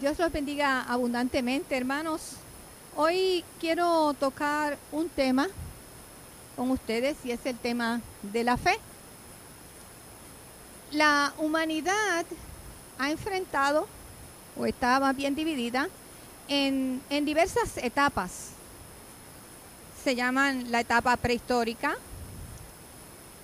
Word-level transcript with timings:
Dios 0.00 0.16
los 0.16 0.30
bendiga 0.30 0.82
abundantemente, 0.82 1.76
hermanos. 1.76 2.34
Hoy 2.94 3.44
quiero 3.58 4.14
tocar 4.14 4.78
un 4.92 5.08
tema 5.08 5.48
con 6.54 6.70
ustedes 6.70 7.16
y 7.24 7.32
es 7.32 7.44
el 7.46 7.58
tema 7.58 8.00
de 8.22 8.44
la 8.44 8.56
fe. 8.56 8.78
La 10.92 11.32
humanidad 11.38 12.24
ha 12.96 13.10
enfrentado, 13.10 13.88
o 14.56 14.66
está 14.66 15.00
más 15.00 15.16
bien 15.16 15.34
dividida, 15.34 15.88
en, 16.46 17.02
en 17.10 17.24
diversas 17.24 17.76
etapas. 17.78 18.50
Se 20.04 20.14
llaman 20.14 20.70
la 20.70 20.78
etapa 20.78 21.16
prehistórica, 21.16 21.96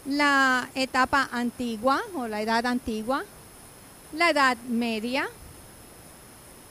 la 0.07 0.68
etapa 0.77 1.29
antigua 1.32 2.00
o 2.14 2.29
la 2.29 2.41
edad 2.43 2.64
antigua, 2.66 3.25
la 4.12 4.30
edad 4.30 4.57
media, 4.68 5.29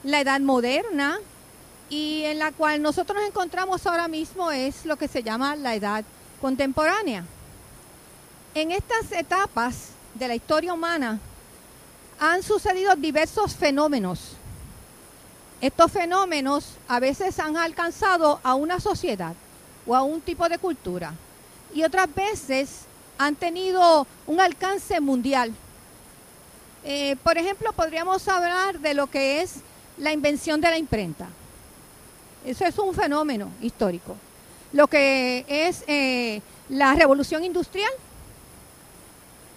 la 0.04 0.20
edad 0.20 0.40
moderna 0.40 1.18
y 1.88 2.22
en 2.24 2.38
la 2.38 2.52
cual 2.52 2.80
nosotros 2.82 3.18
nos 3.18 3.28
encontramos 3.28 3.86
ahora 3.86 4.06
mismo 4.06 4.50
es 4.50 4.84
lo 4.84 4.96
que 4.96 5.08
se 5.08 5.22
llama 5.22 5.56
la 5.56 5.74
edad 5.74 6.04
contemporánea. 6.40 7.24
En 8.54 8.70
estas 8.70 9.10
etapas 9.12 9.88
de 10.14 10.28
la 10.28 10.34
historia 10.34 10.72
humana 10.72 11.18
han 12.20 12.42
sucedido 12.42 12.94
diversos 12.96 13.54
fenómenos. 13.56 14.36
Estos 15.60 15.90
fenómenos 15.90 16.74
a 16.86 17.00
veces 17.00 17.38
han 17.38 17.56
alcanzado 17.56 18.40
a 18.42 18.54
una 18.54 18.80
sociedad 18.80 19.34
o 19.86 19.96
a 19.96 20.02
un 20.02 20.20
tipo 20.20 20.48
de 20.48 20.58
cultura 20.58 21.14
y 21.74 21.82
otras 21.82 22.14
veces 22.14 22.82
han 23.16 23.34
tenido 23.34 24.06
un 24.26 24.40
alcance 24.40 25.00
mundial. 25.00 25.54
Eh, 26.84 27.16
por 27.22 27.38
ejemplo, 27.38 27.72
podríamos 27.72 28.28
hablar 28.28 28.78
de 28.80 28.92
lo 28.92 29.06
que 29.06 29.40
es 29.40 29.62
la 29.98 30.12
invención 30.12 30.60
de 30.60 30.70
la 30.70 30.78
imprenta. 30.78 31.28
Eso 32.44 32.64
es 32.64 32.78
un 32.78 32.94
fenómeno 32.94 33.50
histórico. 33.62 34.16
Lo 34.72 34.86
que 34.86 35.44
es 35.48 35.84
eh, 35.86 36.42
la 36.68 36.94
revolución 36.94 37.44
industrial, 37.44 37.92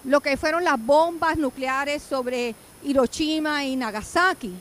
lo 0.03 0.21
que 0.21 0.37
fueron 0.37 0.63
las 0.63 0.79
bombas 0.79 1.37
nucleares 1.37 2.03
sobre 2.03 2.55
Hiroshima 2.83 3.65
y 3.65 3.75
Nagasaki, 3.75 4.53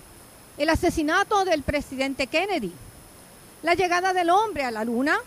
el 0.58 0.68
asesinato 0.70 1.44
del 1.44 1.62
presidente 1.62 2.26
Kennedy, 2.26 2.72
la 3.62 3.74
llegada 3.74 4.12
del 4.12 4.30
hombre 4.30 4.64
a 4.64 4.70
la 4.70 4.84
luna 4.84 5.18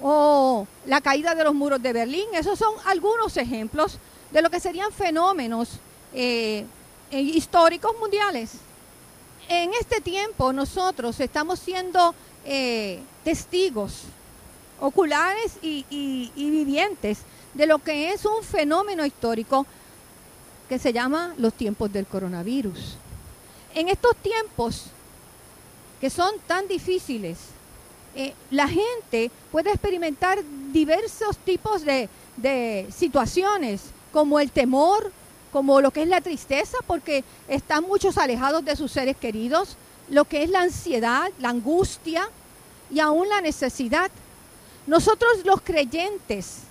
o 0.00 0.66
la 0.86 1.00
caída 1.00 1.34
de 1.34 1.44
los 1.44 1.54
muros 1.54 1.82
de 1.82 1.92
Berlín. 1.92 2.26
Esos 2.32 2.58
son 2.58 2.74
algunos 2.86 3.36
ejemplos 3.36 3.98
de 4.30 4.42
lo 4.42 4.50
que 4.50 4.60
serían 4.60 4.92
fenómenos 4.92 5.80
eh, 6.12 6.64
históricos 7.10 7.92
mundiales 7.98 8.52
en 9.48 9.72
este 9.74 10.00
tiempo 10.00 10.52
nosotros 10.52 11.18
estamos 11.20 11.58
siendo 11.58 12.14
eh, 12.44 13.00
testigos 13.22 14.02
oculares 14.80 15.58
y, 15.62 16.30
vivientes 16.36 17.18
de 17.54 17.66
lo 17.66 17.78
que 17.78 18.12
es 18.12 18.24
un 18.24 18.42
fenómeno 18.42 19.06
histórico 19.06 19.66
que 20.68 20.78
se 20.78 20.92
llama 20.92 21.34
los 21.38 21.54
tiempos 21.54 21.92
del 21.92 22.06
coronavirus. 22.06 22.96
En 23.74 23.88
estos 23.88 24.16
tiempos 24.16 24.86
que 26.00 26.10
son 26.10 26.32
tan 26.46 26.66
difíciles, 26.68 27.38
eh, 28.14 28.34
la 28.50 28.68
gente 28.68 29.30
puede 29.50 29.70
experimentar 29.70 30.38
diversos 30.72 31.36
tipos 31.38 31.82
de 31.84 32.86
situaciones, 32.94 33.82
como 34.12 34.38
el 34.38 34.50
temor, 34.50 35.12
como 35.54 35.80
lo 35.80 35.92
que 35.92 36.02
es 36.02 36.08
la 36.08 36.20
tristeza, 36.20 36.78
porque 36.84 37.22
están 37.46 37.84
muchos 37.84 38.18
alejados 38.18 38.64
de 38.64 38.74
sus 38.74 38.90
seres 38.90 39.16
queridos, 39.16 39.76
lo 40.08 40.24
que 40.24 40.42
es 40.42 40.50
la 40.50 40.62
ansiedad, 40.62 41.30
la 41.38 41.50
angustia 41.50 42.28
y 42.90 42.98
aún 42.98 43.28
la 43.28 43.40
necesidad. 43.40 44.10
Nosotros 44.88 45.44
los 45.44 45.60
creyentes 45.60 46.62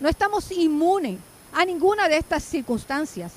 no 0.00 0.10
estamos 0.10 0.50
inmunes 0.50 1.18
a 1.54 1.64
ninguna 1.64 2.10
de 2.10 2.18
estas 2.18 2.44
circunstancias. 2.44 3.32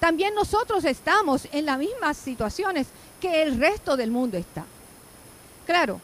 También 0.00 0.34
nosotros 0.34 0.82
estamos 0.86 1.46
en 1.52 1.66
las 1.66 1.78
mismas 1.78 2.16
situaciones 2.16 2.86
que 3.20 3.42
el 3.42 3.60
resto 3.60 3.98
del 3.98 4.10
mundo 4.10 4.38
está. 4.38 4.64
Claro, 5.66 6.00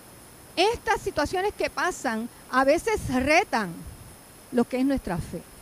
estas 0.55 1.01
situaciones 1.01 1.55
que 1.55 1.71
pasan 1.71 2.29
a 2.51 2.63
veces 2.65 3.01
retan 3.09 3.73
lo 4.53 4.65
que 4.65 4.81
es 4.81 4.85
nuestra 4.85 5.17
fe. 5.17 5.54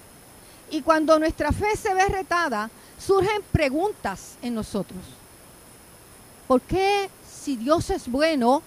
Y 0.72 0.81
cuando 0.81 1.19
nuestra 1.19 1.53
fe 1.53 1.77
se 1.77 1.93
ve 1.93 2.06
retada, 2.06 2.71
surgen 2.99 3.43
preguntas 3.53 4.38
en 4.41 4.55
nosotros. 4.55 5.03
¿Por 6.49 6.62
qué 6.62 7.10
si 7.31 7.56
Dios 7.56 7.91
es 7.91 8.10
bueno, 8.10 8.62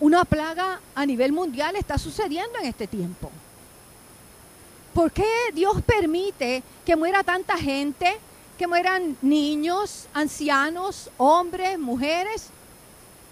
una 0.00 0.24
plaga 0.24 0.80
a 0.94 1.04
nivel 1.04 1.32
mundial 1.32 1.76
está 1.76 1.98
sucediendo 1.98 2.58
en 2.58 2.64
este 2.64 2.86
tiempo? 2.86 3.30
¿Por 4.94 5.12
qué 5.12 5.28
Dios 5.52 5.82
permite 5.82 6.62
que 6.86 6.96
muera 6.96 7.22
tanta 7.22 7.58
gente, 7.58 8.16
que 8.56 8.66
mueran 8.66 9.18
niños, 9.20 10.06
ancianos, 10.14 11.10
hombres, 11.18 11.78
mujeres, 11.78 12.46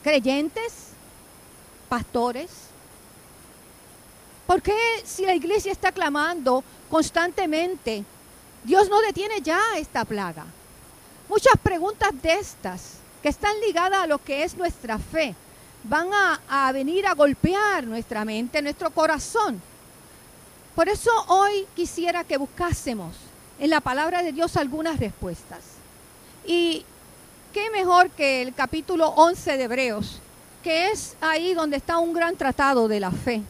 creyentes, 0.03 0.89
pastores? 1.89 2.51
¿Por 4.47 4.61
qué 4.61 4.77
si 5.05 5.25
la 5.25 5.35
iglesia 5.35 5.73
está 5.73 5.93
clamando 5.93 6.63
constantemente, 6.91 8.05
Dios 8.63 8.89
no 8.89 9.01
detiene 9.01 9.41
ya 9.41 9.61
esta 9.77 10.05
plaga? 10.05 10.45
Muchas 11.29 11.55
preguntas 11.63 12.11
de 12.23 12.35
estas 12.35 12.99
que 13.23 13.31
están 13.31 13.59
ligadas 13.61 14.03
a 14.03 14.07
lo 14.07 14.19
que 14.19 14.45
es 14.45 14.57
nuestra 14.57 14.99
fe 14.99 15.35
van 15.85 16.13
a, 16.13 16.41
a 16.49 16.73
venir 16.73 17.07
a 17.07 17.15
golpear 17.15 17.85
nuestra 17.85 18.25
mente, 18.25 18.61
nuestro 18.61 18.91
corazón. 18.91 19.61
Por 20.75 20.89
eso 20.89 21.11
hoy 21.29 21.67
quisiera 21.75 22.25
que 22.25 22.37
buscásemos 22.37 23.15
en 23.59 23.71
la 23.71 23.81
palabra 23.81 24.23
de 24.23 24.33
Dios 24.33 24.57
algunas 24.57 24.99
respuestas. 24.99 25.61
Y 26.47 26.85
qué 27.53 27.71
mejor 27.71 28.11
que 28.11 28.43
el 28.43 28.53
capítulo 28.53 29.09
11 29.09 29.57
de 29.57 29.63
Hebreos, 29.65 30.21
que 30.63 30.91
es 30.91 31.17
ahí 31.21 31.55
donde 31.55 31.77
está 31.77 31.99
un 31.99 32.13
gran 32.13 32.37
tratado 32.37 32.89
de 32.89 33.01
la 33.01 33.11
fe. 33.11 33.43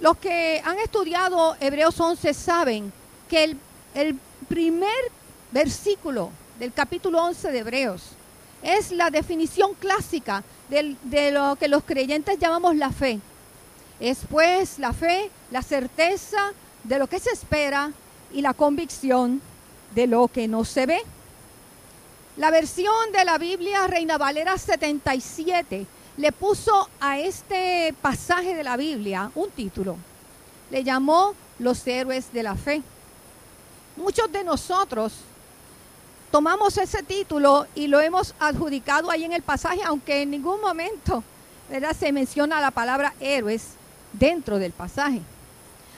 Los 0.00 0.16
que 0.16 0.62
han 0.64 0.78
estudiado 0.78 1.56
Hebreos 1.60 2.00
11 2.00 2.32
saben 2.32 2.92
que 3.28 3.56
el, 3.94 4.18
primer 4.48 4.90
versículo 5.52 6.30
del 6.58 6.72
capítulo 6.72 7.22
11 7.22 7.52
de 7.52 7.58
Hebreos 7.58 8.02
es 8.62 8.90
la 8.90 9.10
definición 9.10 9.74
clásica 9.74 10.42
de 10.68 11.30
lo 11.30 11.54
que 11.56 11.68
los 11.68 11.84
creyentes 11.84 12.38
llamamos 12.38 12.74
la 12.76 12.90
fe. 12.90 13.20
Es 14.00 14.20
pues 14.28 14.78
la 14.78 14.92
fe, 14.92 15.30
la 15.50 15.62
certeza 15.62 16.52
de 16.82 16.98
lo 16.98 17.06
que 17.06 17.20
se 17.20 17.30
espera 17.30 17.92
y 18.32 18.40
la 18.40 18.54
convicción 18.54 19.40
de 19.94 20.06
lo 20.06 20.28
que 20.28 20.48
no 20.48 20.64
se 20.64 20.86
ve. 20.86 21.00
La 22.38 22.50
versión 22.50 23.12
de 23.12 23.24
la 23.24 23.38
Biblia 23.38 23.86
Reina 23.86 24.16
Valera 24.16 24.56
77 24.56 25.86
le 26.16 26.32
puso 26.32 26.88
a 27.00 27.18
este 27.18 27.94
pasaje 28.00 28.54
de 28.54 28.64
la 28.64 28.76
Biblia 28.76 29.30
un 29.34 29.50
título. 29.50 29.96
Le 30.70 30.84
llamó 30.84 31.34
Los 31.58 31.86
héroes 31.86 32.32
de 32.32 32.42
la 32.42 32.54
fe. 32.54 32.82
Muchos 33.96 34.30
de 34.32 34.44
nosotros 34.44 35.12
tomamos 36.30 36.76
ese 36.78 37.02
título 37.02 37.66
y 37.74 37.86
lo 37.86 38.00
hemos 38.00 38.34
adjudicado 38.38 39.10
ahí 39.10 39.24
en 39.24 39.32
el 39.32 39.42
pasaje, 39.42 39.80
aunque 39.84 40.22
en 40.22 40.30
ningún 40.30 40.60
momento 40.60 41.24
¿verdad? 41.68 41.96
se 41.98 42.12
menciona 42.12 42.60
la 42.60 42.70
palabra 42.70 43.14
héroes 43.20 43.74
dentro 44.12 44.58
del 44.58 44.72
pasaje. 44.72 45.20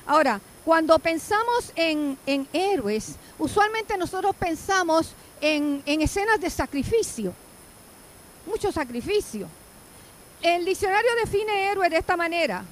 Ahora, 0.07 0.41
cuando 0.65 0.99
pensamos 0.99 1.73
en, 1.75 2.17
héroes, 2.53 3.17
usualmente 3.39 3.97
nosotros 3.97 4.35
pensamos 4.37 5.13
en, 5.41 5.83
en 5.87 6.03
escenas 6.03 6.41
de 6.41 6.51
sacrificio, 6.51 7.33
mucho 8.47 8.71
sacrificio. 8.71 9.49
El 10.43 10.65
diccionario 10.65 11.11
define 11.25 11.71
héroe 11.71 11.89
de 11.89 11.99
esta 11.99 12.17
manera. 12.17 12.65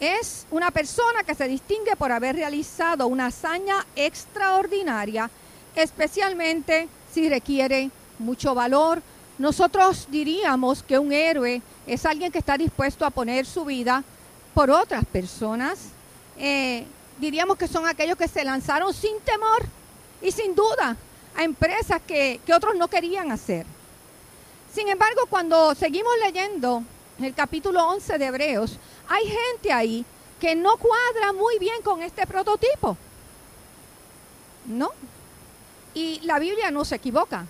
Es 0.00 0.46
una 0.50 0.72
persona 0.72 1.22
que 1.22 1.36
se 1.36 1.46
distingue 1.46 1.94
por 1.94 2.10
haber 2.10 2.34
realizado 2.34 3.06
una 3.06 3.26
hazaña 3.26 3.86
extraordinaria, 3.94 5.30
especialmente 5.76 6.88
si 7.12 7.28
requiere 7.28 7.88
mucho 8.18 8.52
valor. 8.52 9.00
Nosotros 9.38 10.08
diríamos 10.10 10.82
que 10.82 10.98
un 10.98 11.12
héroe 11.12 11.62
es 11.86 12.04
alguien 12.04 12.32
que 12.32 12.38
está 12.38 12.58
dispuesto 12.58 13.06
a 13.06 13.10
poner 13.10 13.46
su 13.46 13.64
vida 13.64 14.02
por 14.54 14.72
otras 14.72 15.04
personas. 15.04 15.78
Eh, 16.36 16.84
diríamos 17.20 17.56
que 17.56 17.68
son 17.68 17.86
aquellos 17.86 18.18
que 18.18 18.26
se 18.26 18.42
lanzaron 18.42 18.92
sin 18.92 19.20
temor 19.20 19.64
y 20.20 20.32
sin 20.32 20.56
duda 20.56 20.96
a 21.36 21.44
empresas 21.44 22.02
que, 22.04 22.40
que 22.44 22.52
otros 22.52 22.74
no 22.74 22.88
querían 22.88 23.30
hacer. 23.30 23.66
Sin 24.74 24.88
embargo, 24.88 25.26
cuando 25.30 25.72
seguimos 25.76 26.12
leyendo 26.20 26.82
el 27.20 27.32
capítulo 27.32 27.86
11 27.90 28.18
de 28.18 28.26
Hebreos, 28.26 28.76
hay 29.08 29.24
gente 29.24 29.72
ahí 29.72 30.04
que 30.40 30.56
no 30.56 30.76
cuadra 30.78 31.32
muy 31.32 31.60
bien 31.60 31.80
con 31.82 32.02
este 32.02 32.26
prototipo. 32.26 32.96
¿No? 34.66 34.90
Y 35.94 36.18
la 36.24 36.40
Biblia 36.40 36.72
no 36.72 36.84
se 36.84 36.96
equivoca. 36.96 37.46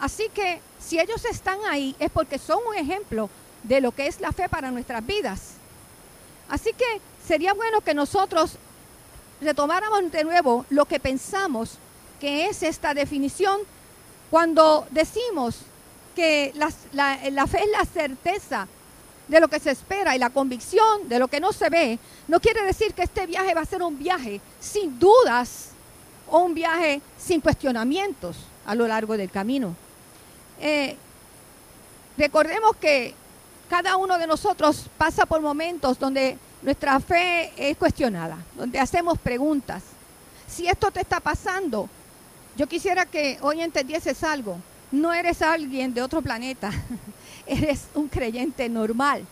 Así 0.00 0.28
que 0.34 0.60
si 0.80 0.98
ellos 0.98 1.24
están 1.24 1.60
ahí 1.64 1.94
es 2.00 2.10
porque 2.10 2.40
son 2.40 2.58
un 2.66 2.74
ejemplo 2.74 3.30
de 3.62 3.80
lo 3.80 3.92
que 3.92 4.08
es 4.08 4.20
la 4.20 4.32
fe 4.32 4.48
para 4.48 4.72
nuestras 4.72 5.06
vidas. 5.06 5.52
Así 6.48 6.72
que 6.72 7.00
sería 7.24 7.54
bueno 7.54 7.82
que 7.82 7.94
nosotros 7.94 8.56
retomáramos 9.40 10.10
de 10.10 10.24
nuevo 10.24 10.66
lo 10.70 10.86
que 10.86 10.98
pensamos 10.98 11.78
que 12.18 12.46
es 12.46 12.64
esta 12.64 12.94
definición 12.94 13.60
cuando 14.28 14.88
decimos 14.90 15.60
que 16.14 16.52
la, 16.54 16.70
fe 17.46 17.62
es 17.62 17.70
la 17.70 17.84
certeza 17.84 18.66
de 19.28 19.40
lo 19.40 19.48
que 19.48 19.58
se 19.58 19.70
espera 19.70 20.14
y 20.14 20.18
la 20.18 20.30
convicción 20.30 21.08
de 21.08 21.18
lo 21.18 21.28
que 21.28 21.40
no 21.40 21.52
se 21.52 21.68
ve, 21.70 21.98
no 22.28 22.40
quiere 22.40 22.62
decir 22.62 22.94
que 22.94 23.02
este 23.02 23.26
viaje 23.26 23.54
va 23.54 23.62
a 23.62 23.66
ser 23.66 23.82
un 23.82 23.98
viaje 23.98 24.40
sin 24.60 24.98
dudas 24.98 25.70
o 26.28 26.38
un 26.38 26.54
viaje 26.54 27.00
sin 27.18 27.40
cuestionamientos 27.40 28.36
a 28.66 28.74
lo 28.74 28.86
largo 28.86 29.16
del 29.16 29.30
camino. 29.30 29.74
Eh, 30.60 30.96
recordemos 32.16 32.76
que 32.76 33.14
cada 33.68 33.96
uno 33.96 34.18
de 34.18 34.26
nosotros 34.26 34.86
pasa 34.96 35.26
por 35.26 35.40
momentos 35.40 35.98
donde 35.98 36.38
nuestra 36.62 37.00
fe 37.00 37.52
es 37.56 37.76
cuestionada, 37.76 38.38
donde 38.56 38.78
hacemos 38.78 39.18
preguntas. 39.18 39.82
Si 40.46 40.66
esto 40.66 40.90
te 40.90 41.00
está 41.00 41.20
pasando, 41.20 41.88
yo 42.56 42.66
quisiera 42.66 43.06
que 43.06 43.38
hoy 43.42 43.60
entendieses 43.60 44.22
algo. 44.22 44.58
No 44.94 45.12
eres 45.12 45.42
alguien 45.42 45.92
de 45.92 46.02
otro 46.02 46.22
planeta, 46.22 46.70
eres 47.48 47.86
un 47.94 48.06
creyente 48.06 48.68
normal, 48.68 49.26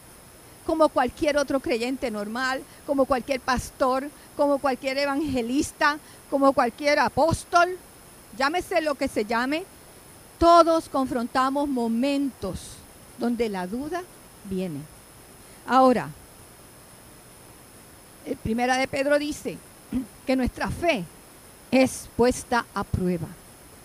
como 0.67 0.89
cualquier 0.89 1.37
otro 1.37 1.61
creyente 1.61 2.11
normal, 2.11 2.65
como 2.85 3.05
cualquier 3.05 3.41
pastor, 3.41 4.11
como 4.37 4.59
cualquier 4.59 4.99
evangelista, 4.99 6.01
como 6.29 6.53
cualquier 6.53 6.99
apóstol, 6.99 7.79
llámese 8.37 8.81
lo 8.81 8.97
que 8.97 9.07
se 9.07 9.25
llame, 9.25 9.63
todos 10.37 10.89
confrontamos 10.89 11.69
momentos 11.69 12.73
donde 13.17 13.49
la 13.49 13.69
duda 13.69 14.03
viene. 14.51 14.81
Ahora, 15.69 16.09
el 18.27 18.37
primera 18.37 18.79
de 18.79 18.89
Pedro 18.89 19.17
dice 19.17 19.59
que 20.27 20.35
nuestra 20.35 20.69
fe 20.73 21.05
es 21.71 22.09
puesta 22.17 22.67
a 22.75 22.83
prueba. 22.83 23.29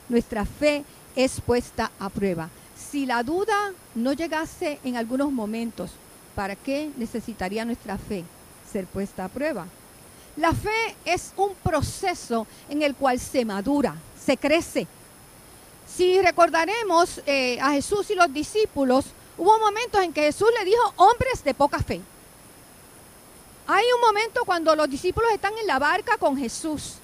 Nuestra 0.10 0.44
fe 0.44 0.84
es 1.18 1.42
puesta 1.42 1.92
a 2.00 2.10
prueba. 2.10 2.50
Si 2.78 3.08
la 3.08 3.24
duda 3.24 3.74
no 3.96 4.14
llegase 4.14 4.80
en 4.84 4.96
algunos 4.96 5.32
momentos, 5.32 5.90
¿para 6.36 6.56
qué 6.56 6.92
necesitaría 6.96 7.66
nuestra 7.66 7.98
fe 7.98 8.24
ser 8.72 8.86
puesta 8.86 9.26
a 9.26 9.28
prueba? 9.28 9.66
La 10.38 10.54
fe 10.54 10.96
es 11.04 11.34
un 11.36 11.56
proceso 11.56 12.46
en 12.70 12.84
el 12.84 12.94
cual 12.94 13.20
se 13.20 13.44
madura, 13.44 13.96
se 14.24 14.38
crece. 14.38 14.86
Si 15.92 16.22
recordaremos 16.22 17.20
eh, 17.26 17.60
a 17.60 17.72
Jesús 17.72 18.12
y 18.12 18.16
los 18.16 18.32
discípulos, 18.32 19.06
hubo 19.40 19.58
momentos 19.58 20.04
en 20.04 20.14
que 20.14 20.22
Jesús 20.22 20.50
le 20.60 20.66
dijo 20.66 20.94
hombres 20.98 21.44
de 21.44 21.56
poca 21.56 21.80
fe. 21.80 22.00
Hay 23.66 23.86
un 23.96 24.02
momento 24.02 24.46
cuando 24.46 24.76
los 24.76 24.88
discípulos 24.88 25.32
están 25.32 25.58
en 25.58 25.66
la 25.66 25.80
barca 25.80 26.18
con 26.18 26.38
Jesús 26.38 26.98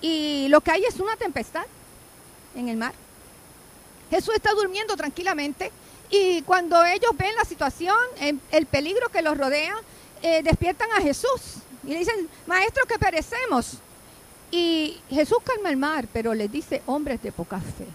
y 0.00 0.48
lo 0.48 0.62
que 0.62 0.70
hay 0.70 0.84
es 0.84 0.98
una 0.98 1.16
tempestad 1.16 1.66
en 2.56 2.70
el 2.70 2.78
mar. 2.78 2.94
Jesús 4.10 4.34
está 4.34 4.52
durmiendo 4.52 4.96
tranquilamente 4.96 5.70
y 6.10 6.42
cuando 6.42 6.82
ellos 6.84 7.10
ven 7.16 7.34
la 7.36 7.44
situación, 7.44 7.96
el 8.50 8.66
peligro 8.66 9.08
que 9.10 9.22
los 9.22 9.36
rodea, 9.36 9.74
eh, 10.22 10.42
despiertan 10.42 10.90
a 10.96 11.00
Jesús 11.00 11.58
y 11.84 11.88
le 11.88 11.98
dicen, 11.98 12.28
maestro, 12.46 12.84
que 12.86 12.98
perecemos. 12.98 13.78
Y 14.50 14.98
Jesús 15.10 15.38
calma 15.44 15.70
el 15.70 15.76
mar, 15.76 16.08
pero 16.12 16.34
les 16.34 16.50
dice, 16.50 16.82
hombres 16.86 17.22
de 17.22 17.30
poca 17.30 17.60
fe. 17.60 17.86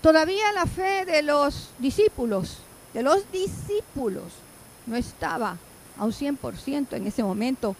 Todavía 0.00 0.52
la 0.52 0.66
fe 0.66 1.04
de 1.04 1.22
los 1.22 1.70
discípulos, 1.78 2.58
de 2.94 3.02
los 3.02 3.30
discípulos, 3.30 4.24
no 4.86 4.96
estaba 4.96 5.56
a 5.98 6.04
un 6.04 6.12
100% 6.12 6.96
en 6.96 7.06
ese 7.06 7.22
momento. 7.22 7.76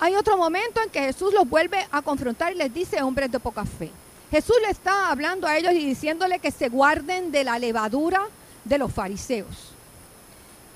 Hay 0.00 0.14
otro 0.14 0.36
momento 0.36 0.80
en 0.82 0.90
que 0.90 1.00
Jesús 1.00 1.32
los 1.32 1.48
vuelve 1.48 1.86
a 1.90 2.02
confrontar 2.02 2.52
y 2.52 2.56
les 2.56 2.72
dice, 2.72 3.02
hombres 3.02 3.30
de 3.30 3.40
poca 3.40 3.64
fe. 3.64 3.90
Jesús 4.30 4.56
le 4.62 4.70
está 4.70 5.10
hablando 5.10 5.46
a 5.46 5.56
ellos 5.56 5.72
y 5.72 5.86
diciéndole 5.86 6.38
que 6.38 6.50
se 6.50 6.68
guarden 6.68 7.30
de 7.30 7.44
la 7.44 7.58
levadura 7.58 8.22
de 8.64 8.78
los 8.78 8.92
fariseos. 8.92 9.72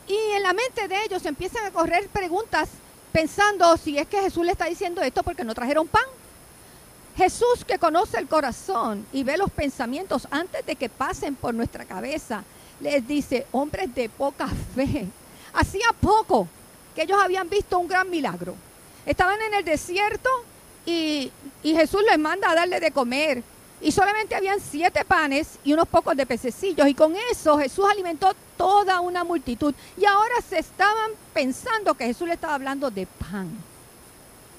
Y 0.06 0.16
en 0.36 0.42
la 0.42 0.52
mente 0.52 0.88
de 0.88 1.04
ellos 1.04 1.24
empiezan 1.26 1.66
a 1.66 1.70
correr 1.70 2.08
preguntas 2.08 2.68
pensando 3.12 3.76
si 3.76 3.98
es 3.98 4.06
que 4.06 4.20
Jesús 4.20 4.44
le 4.44 4.52
está 4.52 4.66
diciendo 4.66 5.02
esto 5.02 5.22
porque 5.22 5.44
no 5.44 5.54
trajeron 5.54 5.86
pan. 5.88 6.04
Jesús 7.16 7.64
que 7.66 7.78
conoce 7.78 8.16
el 8.18 8.28
corazón 8.28 9.04
y 9.12 9.24
ve 9.24 9.36
los 9.36 9.50
pensamientos 9.50 10.28
antes 10.30 10.64
de 10.64 10.76
que 10.76 10.88
pasen 10.88 11.34
por 11.34 11.52
nuestra 11.52 11.84
cabeza, 11.84 12.44
les 12.80 13.06
dice, 13.06 13.46
hombres 13.50 13.92
de 13.94 14.08
poca 14.08 14.46
fe. 14.74 15.06
Hacía 15.52 15.88
poco 16.00 16.46
que 16.94 17.02
ellos 17.02 17.18
habían 17.20 17.48
visto 17.48 17.78
un 17.78 17.88
gran 17.88 18.08
milagro. 18.08 18.54
Estaban 19.04 19.40
en 19.42 19.54
el 19.54 19.64
desierto 19.64 20.30
y, 20.88 21.32
Jesús 21.62 22.00
les 22.08 22.18
manda 22.18 22.50
a 22.50 22.54
darle 22.54 22.80
de 22.80 22.90
comer. 22.90 23.42
Y 23.80 23.92
solamente 23.92 24.34
habían 24.34 24.58
siete 24.58 25.04
panes 25.04 25.58
y 25.62 25.72
unos 25.72 25.86
pocos 25.86 26.16
de 26.16 26.26
pececillos. 26.26 26.88
Y 26.88 26.94
con 26.94 27.14
eso 27.30 27.58
Jesús 27.58 27.84
alimentó 27.88 28.34
toda 28.56 29.00
una 29.00 29.22
multitud. 29.22 29.74
Y 29.96 30.04
ahora 30.04 30.34
se 30.48 30.58
estaban 30.58 31.10
pensando 31.32 31.94
que 31.94 32.06
Jesús 32.06 32.26
le 32.26 32.34
estaba 32.34 32.54
hablando 32.54 32.90
de 32.90 33.06
pan. 33.06 33.48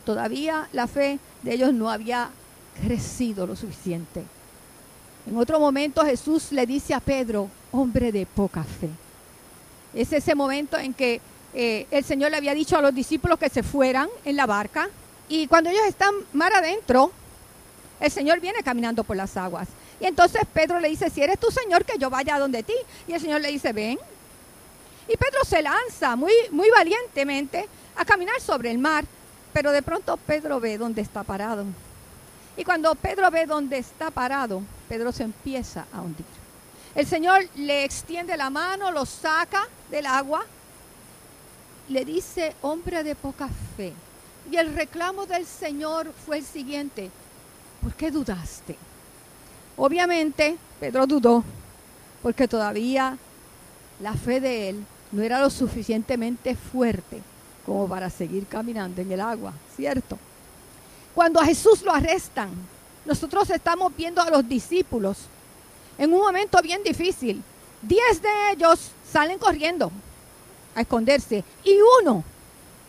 Todavía 0.05 0.69
la 0.71 0.87
fe 0.87 1.19
de 1.41 1.53
ellos 1.53 1.73
no 1.73 1.89
había 1.89 2.29
crecido 2.81 3.45
lo 3.45 3.55
suficiente. 3.55 4.23
En 5.27 5.37
otro 5.37 5.59
momento 5.59 6.05
Jesús 6.05 6.51
le 6.51 6.65
dice 6.65 6.93
a 6.93 7.01
Pedro, 7.01 7.49
hombre 7.71 8.11
de 8.11 8.25
poca 8.25 8.63
fe. 8.63 8.89
Es 9.93 10.13
ese 10.13 10.33
momento 10.33 10.77
en 10.77 10.93
que 10.93 11.19
eh, 11.53 11.87
el 11.91 12.03
Señor 12.05 12.31
le 12.31 12.37
había 12.37 12.53
dicho 12.53 12.77
a 12.77 12.81
los 12.81 12.93
discípulos 12.93 13.37
que 13.37 13.49
se 13.49 13.63
fueran 13.63 14.07
en 14.23 14.35
la 14.37 14.45
barca 14.45 14.89
y 15.29 15.47
cuando 15.47 15.69
ellos 15.69 15.85
están 15.87 16.13
mar 16.33 16.53
adentro, 16.53 17.11
el 17.99 18.11
Señor 18.11 18.39
viene 18.39 18.63
caminando 18.63 19.03
por 19.03 19.15
las 19.15 19.37
aguas. 19.37 19.67
Y 19.99 20.05
entonces 20.05 20.41
Pedro 20.53 20.79
le 20.79 20.89
dice, 20.89 21.09
si 21.09 21.21
eres 21.21 21.39
tu 21.39 21.51
Señor, 21.51 21.85
que 21.85 21.97
yo 21.97 22.09
vaya 22.09 22.35
a 22.35 22.39
donde 22.39 22.63
ti. 22.63 22.73
Y 23.07 23.13
el 23.13 23.21
Señor 23.21 23.41
le 23.41 23.49
dice, 23.49 23.73
ven. 23.73 23.99
Y 25.07 25.17
Pedro 25.17 25.43
se 25.45 25.61
lanza 25.61 26.15
muy, 26.15 26.33
muy 26.51 26.69
valientemente 26.69 27.67
a 27.95 28.05
caminar 28.05 28.39
sobre 28.41 28.71
el 28.71 28.77
mar. 28.77 29.05
Pero 29.53 29.71
de 29.71 29.81
pronto 29.81 30.17
Pedro 30.17 30.59
ve 30.59 30.77
dónde 30.77 31.01
está 31.01 31.23
parado. 31.23 31.65
Y 32.57 32.63
cuando 32.63 32.95
Pedro 32.95 33.29
ve 33.29 33.45
dónde 33.45 33.77
está 33.77 34.11
parado, 34.11 34.61
Pedro 34.87 35.11
se 35.11 35.23
empieza 35.23 35.85
a 35.93 36.01
hundir. 36.01 36.25
El 36.95 37.05
Señor 37.05 37.47
le 37.55 37.83
extiende 37.83 38.35
la 38.35 38.49
mano, 38.49 38.91
lo 38.91 39.05
saca 39.05 39.67
del 39.91 40.05
agua 40.05 40.45
le 41.89 42.05
dice, 42.05 42.55
hombre 42.61 43.03
de 43.03 43.15
poca 43.15 43.49
fe. 43.75 43.93
Y 44.51 44.57
el 44.57 44.73
reclamo 44.73 45.25
del 45.25 45.45
Señor 45.45 46.11
fue 46.25 46.39
el 46.39 46.45
siguiente, 46.45 47.11
¿por 47.81 47.93
qué 47.93 48.09
dudaste? 48.09 48.75
Obviamente, 49.77 50.57
Pedro 50.79 51.05
dudó, 51.05 51.43
porque 52.23 52.47
todavía 52.47 53.17
la 53.99 54.13
fe 54.13 54.39
de 54.39 54.69
él 54.69 54.85
no 55.11 55.21
era 55.21 55.39
lo 55.39 55.49
suficientemente 55.49 56.55
fuerte 56.55 57.21
como 57.65 57.87
para 57.87 58.09
seguir 58.09 58.47
caminando 58.47 59.01
en 59.01 59.11
el 59.11 59.21
agua, 59.21 59.53
¿cierto? 59.75 60.17
Cuando 61.13 61.39
a 61.39 61.45
Jesús 61.45 61.83
lo 61.83 61.93
arrestan, 61.93 62.49
nosotros 63.05 63.49
estamos 63.51 63.95
viendo 63.95 64.21
a 64.21 64.29
los 64.31 64.47
discípulos 64.47 65.17
en 65.97 66.11
un 66.11 66.21
momento 66.21 66.59
bien 66.61 66.81
difícil. 66.81 67.43
Diez 67.81 68.21
de 68.21 68.51
ellos 68.53 68.91
salen 69.11 69.37
corriendo, 69.37 69.91
a 70.73 70.81
esconderse. 70.81 71.43
Y 71.63 71.77
uno, 72.01 72.23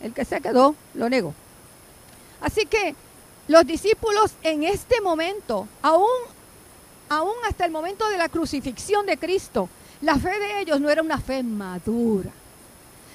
el 0.01 0.13
que 0.13 0.25
se 0.25 0.41
quedó, 0.41 0.75
lo 0.95 1.09
negó. 1.09 1.35
Así 2.41 2.65
que 2.65 2.95
los 3.47 3.65
discípulos 3.65 4.31
en 4.43 4.63
este 4.63 4.99
momento, 5.01 5.67
aún, 5.81 6.07
aún 7.09 7.35
hasta 7.47 7.65
el 7.65 7.71
momento 7.71 8.09
de 8.09 8.17
la 8.17 8.29
crucifixión 8.29 9.05
de 9.05 9.17
Cristo, 9.17 9.69
la 10.01 10.17
fe 10.17 10.39
de 10.39 10.61
ellos 10.61 10.81
no 10.81 10.89
era 10.89 11.01
una 11.01 11.19
fe 11.19 11.43
madura. 11.43 12.31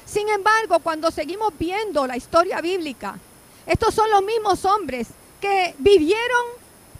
Sin 0.04 0.28
embargo, 0.28 0.78
cuando 0.78 1.10
seguimos 1.10 1.52
viendo 1.58 2.06
la 2.06 2.16
historia 2.16 2.60
bíblica, 2.60 3.18
estos 3.66 3.92
son 3.92 4.08
los 4.10 4.22
mismos 4.22 4.64
hombres 4.64 5.08
que 5.40 5.74
vivieron, 5.78 6.46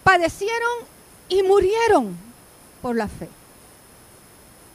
padecieron 0.02 0.72
y 1.28 1.42
murieron 1.44 2.16
por 2.82 2.96
la 2.96 3.06
fe. 3.06 3.28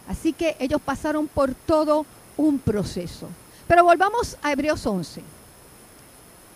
Así 0.08 0.34
que 0.34 0.56
ellos 0.60 0.82
pasaron 0.82 1.28
por 1.28 1.54
todo 1.54 2.06
un 2.38 2.60
proceso. 2.60 3.28
Pero 3.68 3.84
volvamos 3.84 4.38
a 4.42 4.52
Hebreos 4.52 4.86
11. 4.86 5.22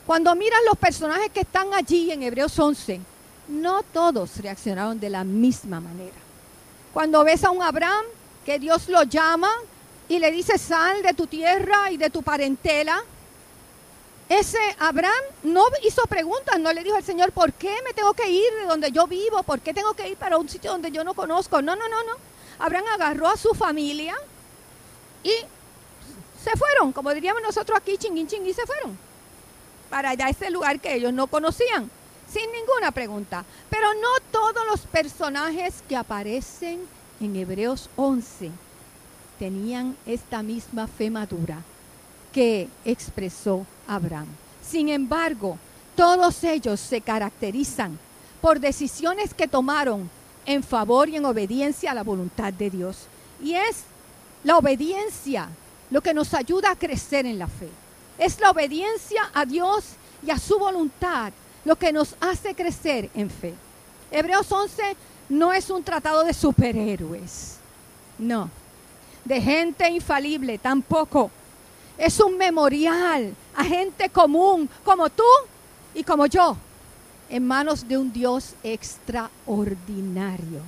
Cuando 0.05 0.35
miran 0.35 0.63
los 0.65 0.77
personajes 0.77 1.31
que 1.31 1.41
están 1.41 1.73
allí 1.73 2.11
en 2.11 2.21
Hebreos 2.21 2.57
11, 2.59 3.01
no 3.47 3.81
todos 3.81 4.37
reaccionaron 4.37 4.99
de 4.99 5.09
la 5.09 5.23
misma 5.23 5.79
manera. 5.79 6.15
Cuando 6.93 7.23
ves 7.23 7.43
a 7.43 7.49
un 7.49 7.63
Abraham 7.63 8.05
que 8.45 8.59
Dios 8.59 8.87
lo 8.87 9.01
llama 9.03 9.49
y 10.07 10.19
le 10.19 10.29
dice 10.29 10.59
sal 10.59 11.01
de 11.01 11.13
tu 11.13 11.25
tierra 11.25 11.89
y 11.91 11.97
de 11.97 12.11
tu 12.11 12.21
parentela, 12.21 13.03
ese 14.29 14.59
Abraham 14.77 15.23
no 15.43 15.65
hizo 15.83 16.03
preguntas, 16.03 16.59
no 16.59 16.71
le 16.71 16.83
dijo 16.83 16.97
al 16.97 17.03
Señor, 17.03 17.31
¿por 17.31 17.53
qué 17.53 17.75
me 17.83 17.93
tengo 17.93 18.13
que 18.13 18.29
ir 18.29 18.53
de 18.61 18.65
donde 18.67 18.91
yo 18.91 19.07
vivo? 19.07 19.41
¿Por 19.41 19.59
qué 19.61 19.73
tengo 19.73 19.95
que 19.95 20.07
ir 20.07 20.17
para 20.17 20.37
un 20.37 20.47
sitio 20.47 20.71
donde 20.71 20.91
yo 20.91 21.03
no 21.03 21.15
conozco? 21.15 21.63
No, 21.63 21.75
no, 21.75 21.89
no, 21.89 22.03
no. 22.03 22.13
Abraham 22.59 22.85
agarró 22.93 23.27
a 23.27 23.37
su 23.37 23.55
familia 23.55 24.15
y 25.23 25.33
se 26.43 26.51
fueron, 26.57 26.91
como 26.91 27.11
diríamos 27.11 27.41
nosotros 27.41 27.75
aquí, 27.75 27.97
chinguín, 27.97 28.27
chinguín, 28.27 28.53
se 28.53 28.67
fueron 28.67 29.05
para 29.89 30.11
allá 30.11 30.29
ese 30.29 30.49
lugar 30.49 30.79
que 30.79 30.95
ellos 30.95 31.13
no 31.13 31.27
conocían, 31.27 31.89
sin 32.31 32.51
ninguna 32.51 32.91
pregunta. 32.91 33.45
Pero 33.69 33.93
no 33.93 34.09
todos 34.31 34.65
los 34.69 34.81
personajes 34.81 35.83
que 35.87 35.95
aparecen 35.95 36.79
en 37.19 37.35
Hebreos 37.35 37.89
11 37.95 38.51
tenían 39.39 39.95
esta 40.05 40.41
misma 40.43 40.87
fe 40.87 41.09
madura 41.09 41.61
que 42.31 42.67
expresó 42.83 43.65
Abraham. 43.87 44.27
Sin 44.61 44.89
embargo, 44.89 45.57
todos 45.95 46.43
ellos 46.43 46.79
se 46.79 47.01
caracterizan 47.01 47.97
por 48.41 48.59
decisiones 48.59 49.33
que 49.33 49.47
tomaron 49.47 50.09
en 50.45 50.63
favor 50.63 51.09
y 51.09 51.15
en 51.15 51.25
obediencia 51.25 51.91
a 51.91 51.95
la 51.95 52.03
voluntad 52.03 52.53
de 52.53 52.69
Dios. 52.69 53.07
Y 53.41 53.53
es 53.53 53.83
la 54.43 54.57
obediencia 54.57 55.49
lo 55.89 56.01
que 56.01 56.13
nos 56.13 56.33
ayuda 56.33 56.71
a 56.71 56.75
crecer 56.75 57.25
en 57.25 57.39
la 57.39 57.47
fe. 57.47 57.69
Es 58.17 58.39
la 58.39 58.51
obediencia 58.51 59.29
a 59.33 59.45
Dios 59.45 59.85
y 60.25 60.31
a 60.31 60.39
su 60.39 60.57
voluntad 60.57 61.33
lo 61.65 61.75
que 61.75 61.91
nos 61.91 62.15
hace 62.19 62.55
crecer 62.55 63.09
en 63.13 63.29
fe. 63.29 63.53
Hebreos 64.11 64.49
11 64.51 64.95
no 65.29 65.51
es 65.51 65.69
un 65.69 65.83
tratado 65.83 66.23
de 66.23 66.33
superhéroes, 66.33 67.57
no, 68.17 68.49
de 69.25 69.41
gente 69.41 69.89
infalible 69.89 70.57
tampoco. 70.57 71.31
Es 71.97 72.19
un 72.19 72.37
memorial 72.37 73.33
a 73.55 73.63
gente 73.63 74.09
común 74.09 74.69
como 74.83 75.09
tú 75.09 75.23
y 75.93 76.03
como 76.03 76.25
yo, 76.27 76.55
en 77.29 77.45
manos 77.45 77.87
de 77.87 77.97
un 77.97 78.11
Dios 78.13 78.53
extraordinario. 78.63 80.61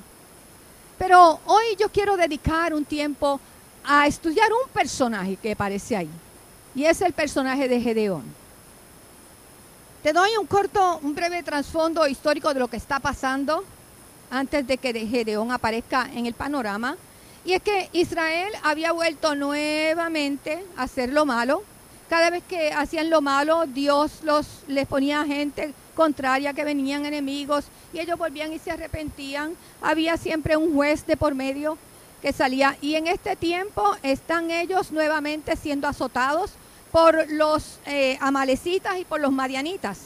Pero 0.98 1.40
hoy 1.46 1.76
yo 1.80 1.90
quiero 1.90 2.18
dedicar 2.18 2.74
un 2.74 2.84
tiempo 2.84 3.40
a 3.86 4.08
estudiar 4.08 4.52
un 4.52 4.70
personaje 4.72 5.36
que 5.36 5.52
aparece 5.52 5.96
ahí 5.96 6.10
y 6.78 6.86
es 6.86 7.02
el 7.02 7.12
personaje 7.12 7.68
de 7.68 7.82
Gedeón. 7.82 8.24
Te 10.04 10.14
doy 10.14 10.30
un 10.40 10.46
corto, 10.46 11.00
un 11.02 11.16
breve 11.16 11.42
trasfondo 11.42 12.08
histórico 12.08 12.54
de 12.54 12.60
lo 12.60 12.68
que 12.68 12.78
está 12.78 13.00
pasando 13.00 13.64
antes 14.30 14.68
de 14.68 14.78
que 14.78 14.94
Gedeón 14.94 15.52
aparezca 15.52 16.08
en 16.14 16.28
el 16.28 16.36
panorama. 16.36 16.96
Y 17.44 17.54
es 17.54 17.64
que 17.64 17.90
Israel 17.94 18.54
había 18.62 18.92
vuelto 18.92 19.34
nuevamente 19.34 20.64
a 20.78 20.84
hacer 20.84 21.12
lo 21.12 21.26
malo. 21.26 21.64
Cada 22.12 22.30
vez 22.30 22.44
que 22.48 22.72
hacían 22.72 23.10
lo 23.10 23.22
malo, 23.22 23.66
Dios 23.66 24.20
los, 24.22 24.46
les 24.68 24.86
ponía 24.86 25.26
gente 25.26 25.74
contraria, 25.96 26.54
que 26.54 26.64
venían 26.64 27.08
enemigos, 27.08 27.66
y 27.92 28.02
ellos 28.02 28.20
volvían 28.20 28.54
y 28.54 28.60
se 28.60 28.70
arrepentían. 28.70 29.56
Había 29.82 30.16
siempre 30.16 30.56
un 30.56 30.76
juez 30.76 31.08
de 31.08 31.18
por 31.18 31.34
medio 31.34 31.76
que 32.22 32.34
salía. 32.34 32.78
Y 32.82 32.94
en 32.94 33.08
este 33.08 33.36
tiempo 33.36 33.98
están 34.04 34.52
ellos 34.52 34.92
nuevamente 34.92 35.56
siendo 35.56 35.88
azotados 35.88 36.52
por 36.98 37.30
los 37.30 37.78
eh, 37.86 38.18
amalecitas 38.22 38.98
y 38.98 39.06
por 39.06 39.22
los 39.22 39.32
madianitas. 39.32 40.00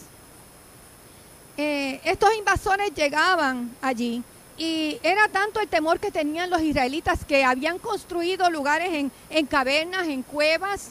Eh, 1.55 2.01
estos 2.03 2.35
invasores 2.37 2.93
llegaban 2.93 3.73
allí 3.81 4.21
y 4.57 4.99
era 5.01 5.29
tanto 5.29 5.61
el 5.61 5.69
temor 5.69 6.01
que 6.01 6.11
tenían 6.11 6.49
los 6.49 6.61
israelitas 6.61 7.23
que 7.23 7.45
habían 7.45 7.79
construido 7.79 8.49
lugares 8.49 8.89
en, 8.91 9.09
en 9.29 9.45
cavernas, 9.45 10.05
en 10.09 10.21
cuevas, 10.21 10.89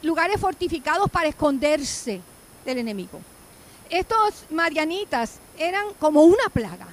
lugares 0.00 0.40
fortificados 0.40 1.10
para 1.10 1.30
esconderse 1.30 2.20
del 2.64 2.78
enemigo. 2.78 3.20
Estos 3.90 4.44
madianitas 4.48 5.40
eran 5.58 5.86
como 5.98 6.22
una 6.22 6.50
plaga. 6.52 6.86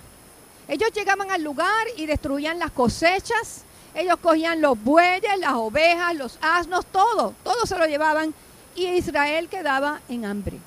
Ellos 0.68 0.90
llegaban 0.92 1.30
al 1.30 1.44
lugar 1.44 1.86
y 1.98 2.08
destruían 2.08 2.58
las 2.58 2.72
cosechas, 2.72 3.64
ellos 4.00 4.18
cogían 4.22 4.62
los 4.62 4.82
bueyes, 4.82 5.38
las 5.40 5.54
ovejas, 5.54 6.16
los 6.16 6.38
asnos, 6.42 6.86
todo, 6.86 7.34
todo 7.44 7.66
se 7.66 7.78
lo 7.78 7.86
llevaban 7.86 8.34
y 8.76 8.88
Israel 8.88 9.50
quedaba 9.50 10.02
en 10.08 10.26
hambre, 10.26 10.58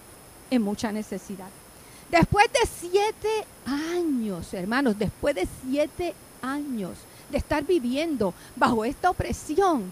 en 0.50 0.62
mucha 0.62 0.92
necesidad. 0.92 1.48
Después 2.10 2.46
de 2.52 2.68
siete 2.88 3.46
años, 3.64 4.52
hermanos, 4.52 4.98
después 4.98 5.34
de 5.34 5.48
siete 5.62 6.14
años 6.42 6.90
de 7.30 7.38
estar 7.38 7.64
viviendo 7.64 8.34
bajo 8.54 8.84
esta 8.84 9.08
opresión, 9.08 9.90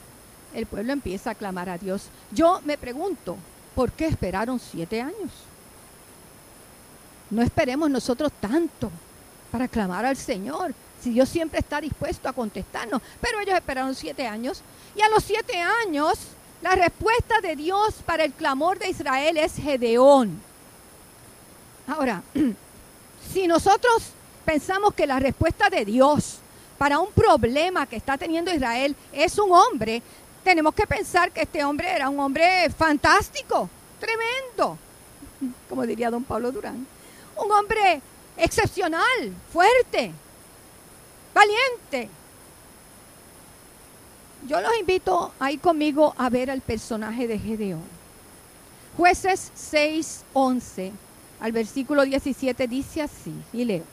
el 0.53 0.67
pueblo 0.67 0.93
empieza 0.93 1.31
a 1.31 1.35
clamar 1.35 1.71
a 1.71 1.79
Dios. 1.79 2.09
Yo 2.33 2.61
me 2.65 2.77
pregunto, 2.77 3.37
¿por 3.75 3.91
qué 3.93 4.09
esperaron 4.09 4.61
siete 4.61 5.01
años? 5.01 5.31
No 7.31 7.41
esperemos 7.41 7.89
nosotros 7.89 8.33
tanto 8.39 8.91
para 9.51 9.69
clamar 9.69 10.05
al 10.05 10.17
Señor 10.17 10.75
si 11.03 11.11
Dios 11.11 11.29
siempre 11.29 11.61
está 11.61 11.81
dispuesto 11.81 12.29
a 12.29 12.33
contestarnos. 12.33 13.01
Pero 13.21 13.41
ellos 13.41 13.55
esperaron 13.55 13.95
siete 13.95 14.27
años 14.27 14.63
y 14.95 15.03
a 15.03 15.09
los 15.09 15.25
siete 15.25 15.57
años 15.59 16.19
la 16.63 16.75
respuesta 16.75 17.41
de 17.41 17.57
Dios 17.57 17.95
para 18.05 18.25
el 18.25 18.33
clamor 18.33 18.79
de 18.79 18.91
Israel 18.91 19.37
es 19.39 19.55
Gedeón. 19.57 20.41
Ahora, 21.87 22.23
si 23.33 23.47
nosotros 23.47 24.13
pensamos 24.45 24.95
que 24.95 25.07
la 25.07 25.19
respuesta 25.19 25.71
de 25.71 25.85
Dios 25.85 26.39
para 26.77 26.99
un 26.99 27.13
problema 27.13 27.87
que 27.87 27.97
está 27.97 28.19
teniendo 28.19 28.53
Israel 28.53 28.95
es 29.13 29.39
un 29.39 29.53
hombre, 29.53 30.03
tenemos 30.45 30.75
que 30.75 30.87
pensar 30.87 31.31
que 31.33 31.43
este 31.43 31.65
hombre 31.65 31.91
era 31.91 32.09
un 32.09 32.19
hombre 32.21 32.69
fantástico, 32.71 33.69
tremendo, 33.99 34.79
como 35.69 35.87
diría 35.87 36.11
don 36.11 36.25
Pablo 36.25 36.53
Durán. 36.53 36.87
Un 37.37 37.53
hombre 37.53 38.01
excepcional, 38.37 39.35
fuerte, 39.53 40.13
valiente. 41.35 42.09
Yo 44.47 44.61
los 44.61 44.77
invito 44.79 45.33
a 45.39 45.53
ir 45.53 45.61
conmigo 45.61 46.15
a 46.17 46.31
ver 46.31 46.51
al 46.51 46.61
personaje 46.61 47.29
de 47.29 47.39
Gedeón. 47.39 47.83
Jueces 48.97 49.53
6, 49.55 50.25
11 50.33 50.93
al 51.41 51.53
versículo 51.53 52.05
17 52.05 52.69
dice 52.69 53.03
así, 53.03 53.35
y 53.53 53.65
leo. 53.65 53.85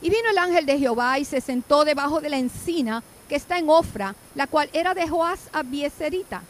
Y 0.00 0.10
vino 0.10 0.30
el 0.30 0.38
ángel 0.38 0.66
de 0.66 0.78
Jehová 0.78 1.18
y 1.18 1.24
se 1.24 1.40
sentó 1.40 1.84
debajo 1.84 2.20
de 2.20 2.30
la 2.30 2.38
encina 2.38 3.02
que 3.28 3.36
está 3.36 3.58
en 3.58 3.68
Ofra, 3.68 4.16
la 4.34 4.46
cual 4.46 4.68
era 4.72 4.94
de 4.94 5.06
Joás 5.06 5.48
Abieserita. 5.52 6.42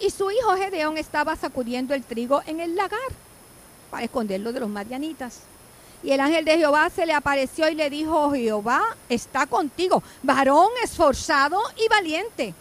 Y 0.00 0.10
su 0.10 0.30
hijo 0.30 0.56
Gedeón 0.56 0.96
estaba 0.96 1.36
sacudiendo 1.36 1.94
el 1.94 2.02
trigo 2.02 2.42
en 2.46 2.60
el 2.60 2.74
lagar 2.74 2.98
para 3.90 4.04
esconderlo 4.04 4.52
de 4.52 4.60
los 4.60 4.68
madianitas. 4.68 5.42
Y 6.02 6.12
el 6.12 6.20
ángel 6.20 6.44
de 6.44 6.58
Jehová 6.58 6.90
se 6.90 7.06
le 7.06 7.12
apareció 7.12 7.68
y 7.68 7.74
le 7.74 7.90
dijo, 7.90 8.30
Jehová 8.32 8.82
está 9.08 9.46
contigo, 9.46 10.02
varón 10.22 10.68
esforzado 10.82 11.60
y 11.76 11.88
valiente. 11.88 12.54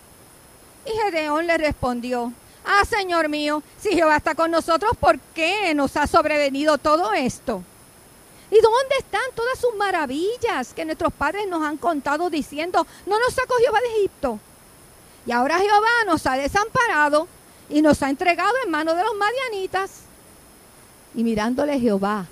Y 0.85 0.89
Gedeón 0.89 1.45
le 1.45 1.57
respondió, 1.57 2.33
ah, 2.65 2.83
Señor 2.85 3.29
mío, 3.29 3.61
si 3.79 3.89
Jehová 3.89 4.17
está 4.17 4.33
con 4.33 4.49
nosotros, 4.49 4.97
¿por 4.97 5.19
qué 5.35 5.73
nos 5.75 5.95
ha 5.97 6.07
sobrevenido 6.07 6.77
todo 6.77 7.13
esto? 7.13 7.63
¿Y 8.49 8.59
dónde 8.61 8.95
están 8.97 9.21
todas 9.35 9.59
sus 9.59 9.75
maravillas 9.75 10.73
que 10.73 10.85
nuestros 10.85 11.11
padres 11.13 11.47
nos 11.47 11.63
han 11.63 11.77
contado 11.77 12.29
diciendo, 12.29 12.87
no 13.05 13.19
nos 13.19 13.33
sacó 13.33 13.53
Jehová 13.59 13.79
de 13.81 13.99
Egipto? 13.99 14.39
Y 15.25 15.31
ahora 15.31 15.59
Jehová 15.59 16.05
nos 16.05 16.25
ha 16.25 16.37
desamparado 16.37 17.27
y 17.69 17.81
nos 17.81 18.01
ha 18.01 18.09
entregado 18.09 18.53
en 18.63 18.71
manos 18.71 18.95
de 18.95 19.03
los 19.03 19.15
madianitas. 19.15 20.03
Y 21.13 21.23
mirándole 21.23 21.77
Jehová, 21.79 22.25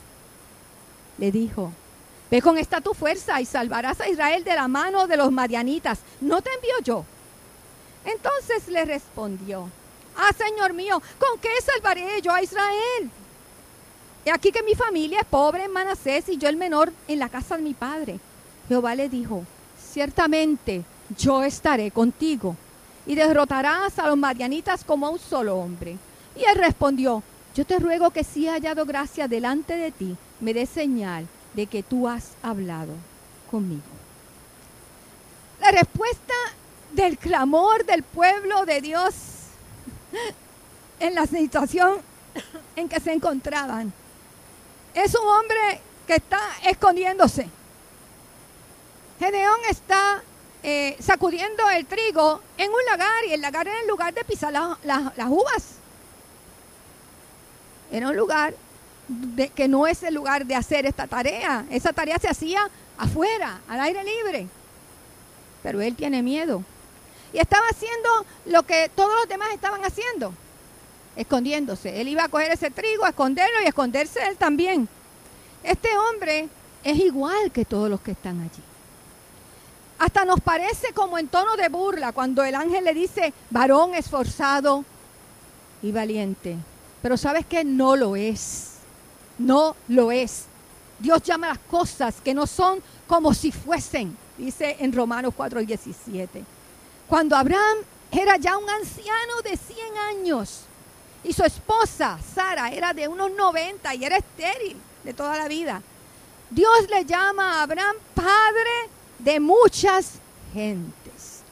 le 1.17 1.31
dijo, 1.31 1.71
ve 2.29 2.41
con 2.41 2.57
esta 2.57 2.81
tu 2.81 2.93
fuerza 2.93 3.39
y 3.41 3.45
salvarás 3.45 4.01
a 4.01 4.09
Israel 4.09 4.43
de 4.43 4.55
la 4.55 4.67
mano 4.67 5.07
de 5.07 5.17
los 5.17 5.31
madianitas. 5.31 5.99
¿No 6.21 6.41
te 6.41 6.51
envío 6.53 6.79
yo? 6.83 7.05
Entonces 8.05 8.67
le 8.67 8.85
respondió, 8.85 9.69
ah, 10.17 10.31
Señor 10.37 10.73
mío, 10.73 11.01
¿con 11.19 11.39
qué 11.39 11.49
salvaré 11.61 12.21
yo 12.21 12.31
a 12.31 12.41
Israel? 12.41 13.09
He 14.25 14.31
aquí 14.31 14.51
que 14.51 14.63
mi 14.63 14.75
familia 14.75 15.19
es 15.19 15.25
pobre 15.25 15.65
en 15.65 15.71
Manasés 15.71 16.29
y 16.29 16.37
yo 16.37 16.49
el 16.49 16.57
menor 16.57 16.91
en 17.07 17.19
la 17.19 17.29
casa 17.29 17.57
de 17.57 17.63
mi 17.63 17.73
padre. 17.73 18.19
Jehová 18.67 18.95
le 18.95 19.07
dijo, 19.07 19.43
ciertamente 19.79 20.83
yo 21.17 21.43
estaré 21.43 21.91
contigo 21.91 22.55
y 23.05 23.13
derrotarás 23.13 23.99
a 23.99 24.07
los 24.07 24.17
madianitas 24.17 24.83
como 24.83 25.05
a 25.05 25.11
un 25.11 25.19
solo 25.19 25.55
hombre. 25.57 25.97
Y 26.35 26.43
él 26.43 26.55
respondió, 26.57 27.21
yo 27.55 27.65
te 27.65 27.79
ruego 27.79 28.11
que 28.11 28.25
si 28.25 28.45
he 28.45 28.51
hallado 28.51 28.85
gracia 28.85 29.29
delante 29.29 29.77
de 29.77 29.91
ti, 29.91 30.17
me 30.41 30.53
dé 30.53 30.65
señal 30.65 31.25
de 31.53 31.67
que 31.67 31.83
tú 31.83 32.07
has 32.07 32.33
hablado 32.43 32.91
conmigo. 33.49 33.81
La 35.61 35.71
respuesta 35.71 36.33
del 36.91 37.17
clamor 37.17 37.85
del 37.85 38.03
pueblo 38.03 38.65
de 38.65 38.81
Dios 38.81 39.15
en 40.99 41.15
la 41.15 41.25
situación 41.25 41.99
en 42.75 42.89
que 42.89 42.99
se 42.99 43.13
encontraban 43.13 43.93
es 44.93 45.15
un 45.15 45.25
hombre 45.25 45.79
que 46.05 46.15
está 46.15 46.41
escondiéndose. 46.65 47.47
Gedeón 49.17 49.59
está 49.69 50.21
eh, 50.61 50.97
sacudiendo 50.99 51.69
el 51.69 51.85
trigo 51.85 52.41
en 52.57 52.69
un 52.69 52.85
lagar 52.85 53.23
y 53.29 53.33
el 53.33 53.39
lagar 53.39 53.65
era 53.65 53.79
el 53.79 53.87
lugar 53.87 54.13
de 54.13 54.25
pisar 54.25 54.51
las 54.51 55.29
uvas. 55.29 55.84
Era 57.91 58.09
un 58.09 58.15
lugar 58.15 58.55
que 59.55 59.67
no 59.67 59.85
es 59.87 60.01
el 60.03 60.13
lugar 60.13 60.45
de 60.45 60.55
hacer 60.55 60.85
esta 60.85 61.07
tarea. 61.07 61.65
Esa 61.69 61.93
tarea 61.93 62.17
se 62.17 62.27
hacía 62.27 62.69
afuera, 62.97 63.61
al 63.67 63.79
aire 63.81 64.03
libre. 64.03 64.47
pero 65.61 65.81
él 65.81 65.95
tiene 65.95 66.21
miedo. 66.21 66.63
Y 67.33 67.39
estaba 67.39 67.65
haciendo 67.67 68.09
lo 68.45 68.63
que 68.63 68.89
todos 68.95 69.13
los 69.19 69.27
demás 69.27 69.49
estaban 69.51 69.83
haciendo, 69.83 70.31
escondiéndose. 71.15 71.99
Él 71.99 72.07
iba 72.07 72.23
a 72.23 72.29
coger 72.29 72.51
ese 72.51 72.69
trigo, 72.69 73.03
a 73.03 73.09
esconderlo 73.09 73.61
y 73.63 73.67
esconderse 73.67 74.19
él 74.27 74.37
también. 74.37 74.87
Este 75.63 75.89
hombre 75.97 76.49
es 76.83 76.97
igual 76.99 77.51
que 77.51 77.65
todos 77.65 77.89
los 77.89 77.99
que 78.01 78.11
están 78.11 78.41
allí. 78.41 78.61
Hasta 79.97 80.23
nos 80.23 80.39
parece 80.39 80.93
como 80.93 81.17
en 81.17 81.27
tono 81.27 81.55
de 81.55 81.67
burla 81.69 82.11
cuando 82.11 82.43
el 82.43 82.53
ángel 82.53 82.83
le 82.83 82.93
dice, 82.93 83.33
varón 83.49 83.95
esforzado 83.95 84.85
y 85.81 85.91
valiente. 85.91 86.57
Pero 87.05 87.17
sabes 87.17 87.45
que 87.45 87.63
no 87.63 87.95
lo 87.95 88.15
es. 88.15 88.77
No 89.37 89.75
lo 89.89 90.11
es. 90.11 90.45
Dios 90.97 91.21
llama 91.21 91.49
las 91.49 91.59
cosas 91.59 92.15
que 92.19 92.33
no 92.33 92.47
son 92.47 92.81
como 93.05 93.31
si 93.31 93.51
fuesen, 93.51 94.17
dice 94.39 94.77
en 94.79 94.91
Romanos 94.91 95.31
4, 95.37 95.59
17. 95.59 96.43
Cuando 97.07 97.35
Abraham 97.35 97.77
era 98.11 98.37
ya 98.37 98.57
un 98.57 98.67
anciano 98.67 99.39
de 99.43 99.55
100 99.55 99.77
años 100.17 100.61
y 101.23 101.31
su 101.31 101.43
esposa, 101.43 102.17
Sara, 102.33 102.71
era 102.71 102.91
de 102.91 103.07
unos 103.07 103.29
90 103.33 103.93
y 103.93 104.03
era 104.03 104.17
estéril 104.17 104.75
de 105.03 105.13
toda 105.13 105.37
la 105.37 105.47
vida. 105.47 105.83
Dios 106.49 106.89
le 106.89 107.05
llama 107.05 107.59
a 107.59 107.61
Abraham 107.61 107.97
padre 108.15 108.89
de 109.19 109.39
muchas 109.39 110.13
gentes. 110.51 111.43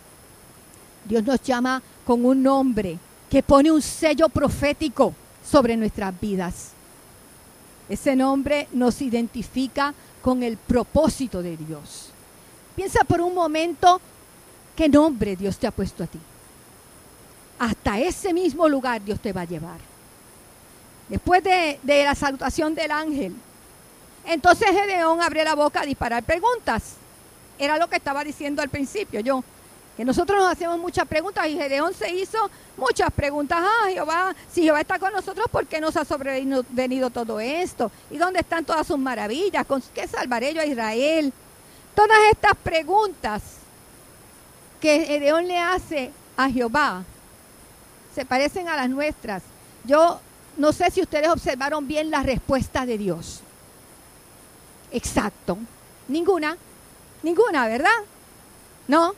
Dios 1.05 1.23
nos 1.23 1.43
llama 1.43 1.79
con 2.03 2.25
un 2.25 2.41
nombre 2.41 2.97
que 3.29 3.43
pone 3.43 3.71
un 3.71 3.83
sello 3.83 4.29
profético 4.29 5.13
sobre 5.49 5.77
nuestras 5.77 6.19
vidas. 6.19 6.71
Ese 7.89 8.15
nombre 8.15 8.67
nos 8.71 9.01
identifica 9.01 9.93
con 10.21 10.41
el 10.41 10.57
propósito 10.57 11.41
de 11.41 11.57
Dios. 11.57 12.09
Piensa 12.75 13.03
por 13.03 13.21
un 13.21 13.35
momento 13.35 13.99
qué 14.75 14.89
nombre 14.89 15.35
Dios 15.35 15.57
te 15.57 15.67
ha 15.67 15.71
puesto 15.71 16.03
a 16.03 16.07
ti. 16.07 16.19
Hasta 17.59 17.99
ese 17.99 18.33
mismo 18.33 18.67
lugar 18.67 19.03
Dios 19.03 19.19
te 19.19 19.33
va 19.33 19.41
a 19.41 19.45
llevar. 19.45 19.79
Después 21.09 21.43
de, 21.43 21.79
la 21.83 22.15
salutación 22.15 22.73
del 22.73 22.91
ángel, 22.91 23.35
entonces 24.25 24.69
Gedeón 24.69 25.21
abre 25.21 25.43
la 25.43 25.53
boca 25.53 25.81
a 25.81 25.85
disparar 25.85 26.23
preguntas. 26.23 26.95
Era 27.59 27.77
lo 27.77 27.87
que 27.87 27.97
estaba 27.97 28.23
diciendo 28.23 28.61
al 28.61 28.69
principio 28.69 29.19
yo, 29.19 29.43
que 29.95 30.03
nosotros 30.03 30.39
nos 30.39 30.51
hacemos 30.51 30.79
muchas 30.79 31.07
preguntas 31.07 31.47
y 31.47 31.55
Gedeón 31.55 31.93
se 31.93 32.09
hizo 32.13 32.49
muchas 32.77 33.11
preguntas. 33.11 33.59
Ah, 33.61 33.89
Jehová, 33.89 34.35
si 34.51 34.63
Jehová 34.63 34.81
está 34.81 34.97
con 34.97 35.13
nosotros, 35.13 35.45
¿por 35.51 35.67
qué 35.67 35.79
nos 35.79 35.95
ha 35.97 36.03
sobrevenido 36.03 37.09
todo 37.11 37.39
esto? 37.39 37.91
¿Y 38.09 38.17
dónde 38.17 38.39
están 38.39 38.65
todas 38.65 38.87
sus 38.87 38.97
maravillas? 38.97 39.65
¿Con 39.65 39.83
qué 39.93 40.07
salvaré 40.07 40.53
yo 40.53 40.61
a 40.61 40.65
Israel? 40.65 41.31
Todas 41.93 42.17
estas 42.31 42.55
preguntas 42.55 43.41
que 44.81 45.05
Gedeón 45.05 45.47
le 45.47 45.59
hace 45.59 46.11
a 46.35 46.49
Jehová 46.49 47.03
se 48.15 48.25
parecen 48.25 48.67
a 48.67 48.75
las 48.75 48.89
nuestras. 48.89 49.43
Yo 49.83 50.19
no 50.57 50.71
sé 50.73 50.89
si 50.91 51.01
ustedes 51.01 51.29
observaron 51.29 51.87
bien 51.87 52.09
la 52.09 52.23
respuesta 52.23 52.85
de 52.85 52.97
Dios. 52.97 53.41
Exacto. 54.91 55.57
Ninguna. 56.07 56.57
Ninguna, 57.21 57.67
¿verdad? 57.67 57.89
No. 58.87 59.15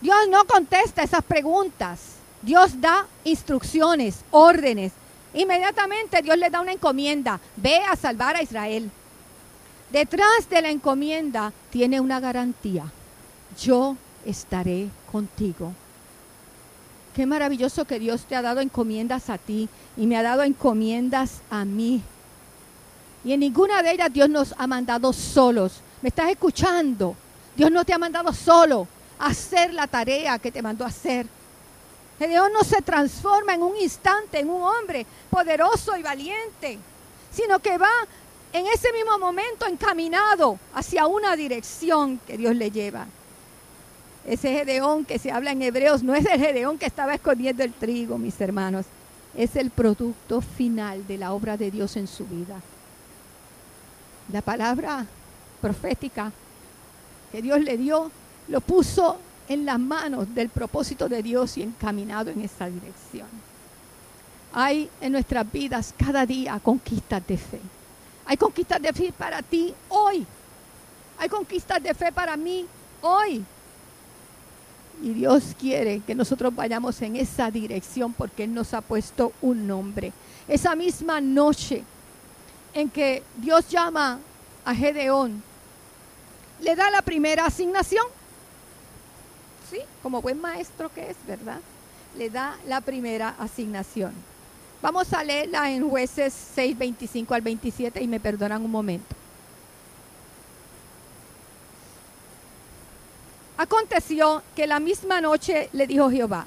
Dios 0.00 0.28
no 0.30 0.44
contesta 0.44 1.02
esas 1.02 1.24
preguntas. 1.24 2.16
Dios 2.42 2.80
da 2.80 3.06
instrucciones, 3.24 4.20
órdenes. 4.30 4.92
Inmediatamente 5.34 6.22
Dios 6.22 6.36
le 6.36 6.50
da 6.50 6.60
una 6.60 6.72
encomienda. 6.72 7.40
Ve 7.56 7.80
a 7.82 7.96
salvar 7.96 8.36
a 8.36 8.42
Israel. 8.42 8.90
Detrás 9.90 10.48
de 10.50 10.62
la 10.62 10.70
encomienda 10.70 11.52
tiene 11.70 12.00
una 12.00 12.20
garantía. 12.20 12.84
Yo 13.60 13.96
estaré 14.24 14.88
contigo. 15.10 15.72
Qué 17.14 17.24
maravilloso 17.24 17.86
que 17.86 17.98
Dios 17.98 18.24
te 18.26 18.36
ha 18.36 18.42
dado 18.42 18.60
encomiendas 18.60 19.30
a 19.30 19.38
ti 19.38 19.68
y 19.96 20.06
me 20.06 20.18
ha 20.18 20.22
dado 20.22 20.42
encomiendas 20.42 21.40
a 21.48 21.64
mí. 21.64 22.02
Y 23.24 23.32
en 23.32 23.40
ninguna 23.40 23.82
de 23.82 23.92
ellas 23.92 24.12
Dios 24.12 24.28
nos 24.28 24.54
ha 24.58 24.66
mandado 24.66 25.12
solos. 25.14 25.80
¿Me 26.02 26.10
estás 26.10 26.28
escuchando? 26.28 27.16
Dios 27.56 27.70
no 27.70 27.84
te 27.84 27.94
ha 27.94 27.98
mandado 27.98 28.34
solo 28.34 28.86
hacer 29.18 29.72
la 29.72 29.86
tarea 29.86 30.38
que 30.38 30.52
te 30.52 30.62
mandó 30.62 30.84
a 30.84 30.88
hacer. 30.88 31.26
Dios 32.18 32.48
no 32.52 32.64
se 32.64 32.80
transforma 32.80 33.54
en 33.54 33.62
un 33.62 33.76
instante 33.76 34.40
en 34.40 34.48
un 34.48 34.62
hombre 34.62 35.06
poderoso 35.28 35.96
y 35.96 36.02
valiente, 36.02 36.78
sino 37.30 37.58
que 37.58 37.76
va 37.76 37.90
en 38.52 38.66
ese 38.66 38.92
mismo 38.92 39.18
momento 39.18 39.66
encaminado 39.66 40.58
hacia 40.74 41.06
una 41.06 41.36
dirección 41.36 42.18
que 42.26 42.38
Dios 42.38 42.56
le 42.56 42.70
lleva. 42.70 43.06
Ese 44.24 44.50
Gedeón 44.50 45.04
que 45.04 45.18
se 45.18 45.30
habla 45.30 45.52
en 45.52 45.62
Hebreos 45.62 46.02
no 46.02 46.14
es 46.14 46.24
el 46.24 46.40
Gedeón 46.40 46.78
que 46.78 46.86
estaba 46.86 47.14
escondiendo 47.14 47.62
el 47.62 47.72
trigo, 47.74 48.18
mis 48.18 48.40
hermanos. 48.40 48.86
Es 49.36 49.54
el 49.56 49.70
producto 49.70 50.40
final 50.40 51.06
de 51.06 51.18
la 51.18 51.32
obra 51.32 51.56
de 51.56 51.70
Dios 51.70 51.96
en 51.96 52.06
su 52.06 52.24
vida 52.24 52.60
la 54.32 54.42
palabra 54.42 55.06
profética 55.60 56.32
que 57.32 57.42
Dios 57.42 57.60
le 57.60 57.76
dio, 57.76 58.10
lo 58.48 58.60
puso 58.60 59.18
en 59.48 59.64
las 59.64 59.78
manos 59.78 60.34
del 60.34 60.48
propósito 60.48 61.08
de 61.08 61.22
Dios 61.22 61.56
y 61.56 61.62
encaminado 61.62 62.30
en 62.30 62.40
esa 62.42 62.66
dirección. 62.66 63.28
Hay 64.52 64.88
en 65.00 65.12
nuestras 65.12 65.50
vidas 65.50 65.94
cada 65.96 66.24
día 66.24 66.58
conquistas 66.60 67.26
de 67.26 67.36
fe. 67.36 67.60
Hay 68.24 68.36
conquistas 68.36 68.80
de 68.80 68.92
fe 68.92 69.12
para 69.16 69.42
ti 69.42 69.74
hoy. 69.88 70.26
Hay 71.18 71.28
conquistas 71.28 71.82
de 71.82 71.94
fe 71.94 72.10
para 72.12 72.36
mí 72.36 72.66
hoy. 73.02 73.44
Y 75.02 75.10
Dios 75.10 75.54
quiere 75.58 76.00
que 76.00 76.14
nosotros 76.14 76.54
vayamos 76.54 77.00
en 77.02 77.16
esa 77.16 77.50
dirección 77.50 78.12
porque 78.14 78.44
Él 78.44 78.54
nos 78.54 78.72
ha 78.74 78.80
puesto 78.80 79.32
un 79.42 79.66
nombre. 79.66 80.12
Esa 80.48 80.74
misma 80.74 81.20
noche 81.20 81.84
en 82.72 82.88
que 82.88 83.22
Dios 83.36 83.68
llama 83.68 84.18
a 84.64 84.74
Gedeón, 84.74 85.42
le 86.60 86.74
da 86.74 86.90
la 86.90 87.02
primera 87.02 87.46
asignación. 87.46 88.04
Sí, 89.70 89.80
como 90.02 90.22
buen 90.22 90.40
maestro 90.40 90.92
que 90.92 91.10
es, 91.10 91.16
¿verdad? 91.26 91.60
Le 92.16 92.30
da 92.30 92.56
la 92.66 92.80
primera 92.80 93.34
asignación. 93.38 94.12
Vamos 94.80 95.12
a 95.12 95.24
leerla 95.24 95.70
en 95.70 95.88
jueces 95.88 96.32
6, 96.54 96.78
25 96.78 97.34
al 97.34 97.42
27 97.42 98.02
y 98.02 98.06
me 98.06 98.20
perdonan 98.20 98.64
un 98.64 98.70
momento. 98.70 99.14
Aconteció 103.56 104.42
que 104.54 104.66
la 104.66 104.78
misma 104.78 105.20
noche 105.20 105.70
le 105.72 105.86
dijo 105.86 106.10
Jehová, 106.10 106.46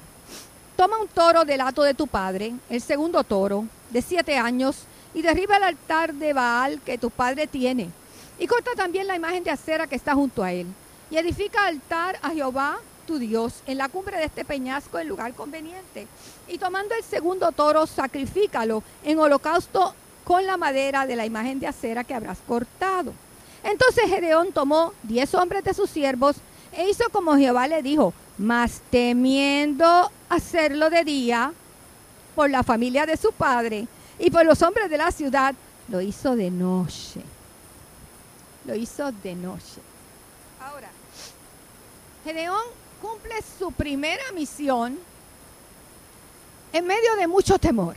toma 0.76 0.98
un 0.98 1.08
toro 1.08 1.44
del 1.44 1.60
hato 1.60 1.82
de 1.82 1.92
tu 1.92 2.06
padre, 2.06 2.54
el 2.70 2.80
segundo 2.80 3.24
toro, 3.24 3.66
de 3.90 4.00
siete 4.00 4.38
años, 4.38 4.84
y 5.12 5.22
derriba 5.22 5.56
el 5.56 5.64
altar 5.64 6.14
de 6.14 6.32
Baal 6.32 6.80
que 6.82 6.98
tu 6.98 7.10
padre 7.10 7.48
tiene. 7.48 7.90
Y 8.38 8.46
corta 8.46 8.70
también 8.76 9.08
la 9.08 9.16
imagen 9.16 9.42
de 9.42 9.50
acera 9.50 9.88
que 9.88 9.96
está 9.96 10.14
junto 10.14 10.42
a 10.42 10.52
él. 10.52 10.68
Y 11.10 11.16
edifica 11.16 11.66
altar 11.66 12.16
a 12.22 12.30
Jehová 12.30 12.78
tu 13.00 13.18
Dios 13.18 13.62
en 13.66 13.78
la 13.78 13.88
cumbre 13.88 14.16
de 14.18 14.24
este 14.24 14.44
peñasco 14.44 14.98
en 14.98 15.08
lugar 15.08 15.34
conveniente. 15.34 16.06
Y 16.48 16.58
tomando 16.58 16.94
el 16.94 17.02
segundo 17.02 17.52
toro, 17.52 17.86
sacrifícalo 17.86 18.82
en 19.04 19.18
holocausto 19.18 19.94
con 20.24 20.46
la 20.46 20.56
madera 20.56 21.06
de 21.06 21.16
la 21.16 21.26
imagen 21.26 21.58
de 21.60 21.66
acera 21.66 22.04
que 22.04 22.14
habrás 22.14 22.38
cortado. 22.46 23.12
Entonces 23.62 24.04
Gedeón 24.08 24.52
tomó 24.52 24.92
diez 25.02 25.34
hombres 25.34 25.64
de 25.64 25.74
sus 25.74 25.90
siervos 25.90 26.36
e 26.72 26.88
hizo 26.88 27.08
como 27.10 27.36
Jehová 27.36 27.66
le 27.66 27.82
dijo, 27.82 28.14
mas 28.38 28.80
temiendo 28.90 30.10
hacerlo 30.28 30.88
de 30.88 31.04
día 31.04 31.52
por 32.34 32.48
la 32.48 32.62
familia 32.62 33.06
de 33.06 33.16
su 33.16 33.32
padre, 33.32 33.88
y 34.20 34.30
por 34.30 34.44
los 34.44 34.60
hombres 34.62 34.90
de 34.90 34.98
la 34.98 35.10
ciudad, 35.10 35.54
lo 35.88 36.00
hizo 36.00 36.36
de 36.36 36.50
noche. 36.50 37.22
Lo 38.66 38.74
hizo 38.74 39.10
de 39.10 39.34
noche. 39.34 39.80
Ahora, 40.60 40.90
Gedeón 42.22 42.79
cumple 43.00 43.34
su 43.58 43.72
primera 43.72 44.22
misión 44.34 44.98
en 46.72 46.86
medio 46.86 47.16
de 47.16 47.26
mucho 47.26 47.58
temor. 47.58 47.96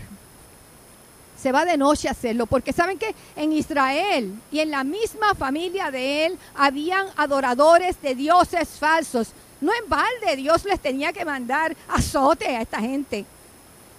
Se 1.40 1.52
va 1.52 1.66
de 1.66 1.78
noche 1.78 2.08
a 2.08 2.12
hacerlo, 2.12 2.46
porque 2.46 2.72
saben 2.72 2.98
que 2.98 3.14
en 3.36 3.52
Israel 3.52 4.34
y 4.52 4.60
en 4.60 4.72
la 4.72 4.84
misma 4.84 5.36
familia 5.36 5.92
de 5.92 6.26
él 6.26 6.40
habían 6.56 7.08
adoradores 7.18 8.02
de 8.02 8.16
dioses 8.16 8.70
falsos. 8.80 9.30
No 9.60 9.72
en 9.74 9.90
balde 9.90 10.38
Dios 10.38 10.64
les 10.66 10.80
tenía 10.80 11.12
que 11.12 11.26
mandar 11.26 11.76
azote 11.90 12.48
a 12.48 12.62
esta 12.62 12.80
gente. 12.80 13.26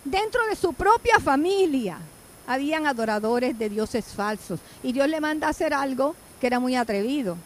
Dentro 0.04 0.46
de 0.46 0.56
su 0.56 0.72
propia 0.72 1.18
familia 1.20 1.98
habían 2.46 2.86
adoradores 2.86 3.58
de 3.58 3.68
dioses 3.68 4.04
falsos. 4.06 4.60
Y 4.82 4.92
Dios 4.92 5.08
le 5.08 5.20
manda 5.20 5.46
a 5.46 5.50
hacer 5.50 5.74
algo 5.74 6.14
que 6.40 6.46
era 6.46 6.60
muy 6.60 6.76
atrevido. 6.76 7.36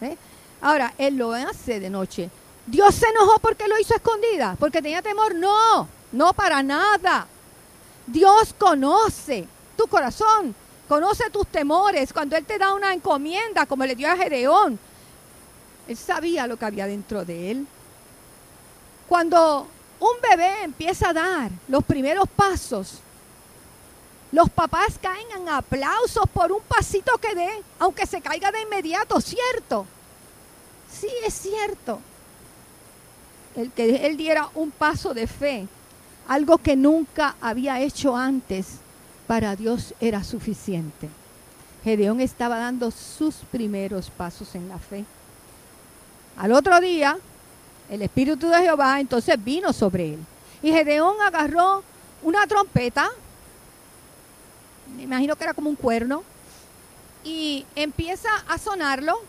¿eh? 0.00 0.16
Ahora, 0.60 0.94
Él 0.98 1.16
lo 1.16 1.32
hace 1.32 1.80
de 1.80 1.90
noche. 1.90 2.30
Dios 2.66 2.94
se 2.94 3.06
enojó 3.08 3.38
porque 3.40 3.68
lo 3.68 3.78
hizo 3.78 3.94
escondida, 3.94 4.56
porque 4.58 4.82
tenía 4.82 5.02
temor. 5.02 5.34
No, 5.34 5.88
no 6.12 6.32
para 6.32 6.62
nada. 6.62 7.26
Dios 8.06 8.54
conoce 8.58 9.46
tu 9.76 9.86
corazón, 9.86 10.54
conoce 10.88 11.30
tus 11.30 11.46
temores. 11.46 12.12
Cuando 12.12 12.36
Él 12.36 12.44
te 12.44 12.58
da 12.58 12.72
una 12.72 12.92
encomienda, 12.92 13.66
como 13.66 13.84
le 13.84 13.96
dio 13.96 14.10
a 14.10 14.16
Gedeón, 14.16 14.78
Él 15.88 15.96
sabía 15.96 16.46
lo 16.46 16.56
que 16.56 16.64
había 16.64 16.86
dentro 16.86 17.24
de 17.24 17.50
él. 17.50 17.66
Cuando 19.08 19.66
un 20.00 20.20
bebé 20.30 20.62
empieza 20.62 21.10
a 21.10 21.12
dar 21.12 21.50
los 21.68 21.84
primeros 21.84 22.28
pasos, 22.28 23.00
los 24.30 24.48
papás 24.48 24.98
caen 25.00 25.30
en 25.36 25.48
aplausos 25.48 26.24
por 26.32 26.50
un 26.50 26.62
pasito 26.62 27.18
que 27.18 27.34
dé, 27.34 27.62
aunque 27.78 28.06
se 28.06 28.22
caiga 28.22 28.50
de 28.50 28.62
inmediato, 28.62 29.20
¿cierto? 29.20 29.86
Sí, 30.90 31.10
es 31.26 31.34
cierto. 31.34 32.00
El 33.56 33.70
que 33.70 34.06
él 34.06 34.16
diera 34.16 34.48
un 34.54 34.70
paso 34.70 35.14
de 35.14 35.26
fe, 35.26 35.66
algo 36.28 36.58
que 36.58 36.76
nunca 36.76 37.36
había 37.40 37.80
hecho 37.80 38.16
antes, 38.16 38.78
para 39.26 39.56
Dios 39.56 39.94
era 40.00 40.24
suficiente. 40.24 41.08
Gedeón 41.84 42.20
estaba 42.20 42.58
dando 42.58 42.90
sus 42.90 43.36
primeros 43.50 44.10
pasos 44.10 44.54
en 44.54 44.68
la 44.68 44.78
fe. 44.78 45.04
Al 46.36 46.52
otro 46.52 46.80
día, 46.80 47.18
el 47.90 48.02
Espíritu 48.02 48.48
de 48.48 48.60
Jehová 48.60 49.00
entonces 49.00 49.42
vino 49.42 49.72
sobre 49.72 50.14
él. 50.14 50.18
Y 50.62 50.70
Gedeón 50.70 51.16
agarró 51.20 51.82
una 52.22 52.46
trompeta, 52.46 53.10
me 54.96 55.02
imagino 55.02 55.34
que 55.36 55.44
era 55.44 55.54
como 55.54 55.68
un 55.68 55.76
cuerno, 55.76 56.22
y 57.24 57.66
empieza 57.74 58.28
a 58.48 58.58
sonarlo 58.58 59.20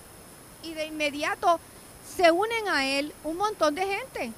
y 0.63 0.73
de 0.73 0.85
inmediato 0.85 1.59
se 2.15 2.31
unen 2.31 2.67
a 2.67 2.85
él 2.85 3.13
un 3.23 3.37
montón 3.37 3.75
de 3.75 3.85
gente 3.85 4.31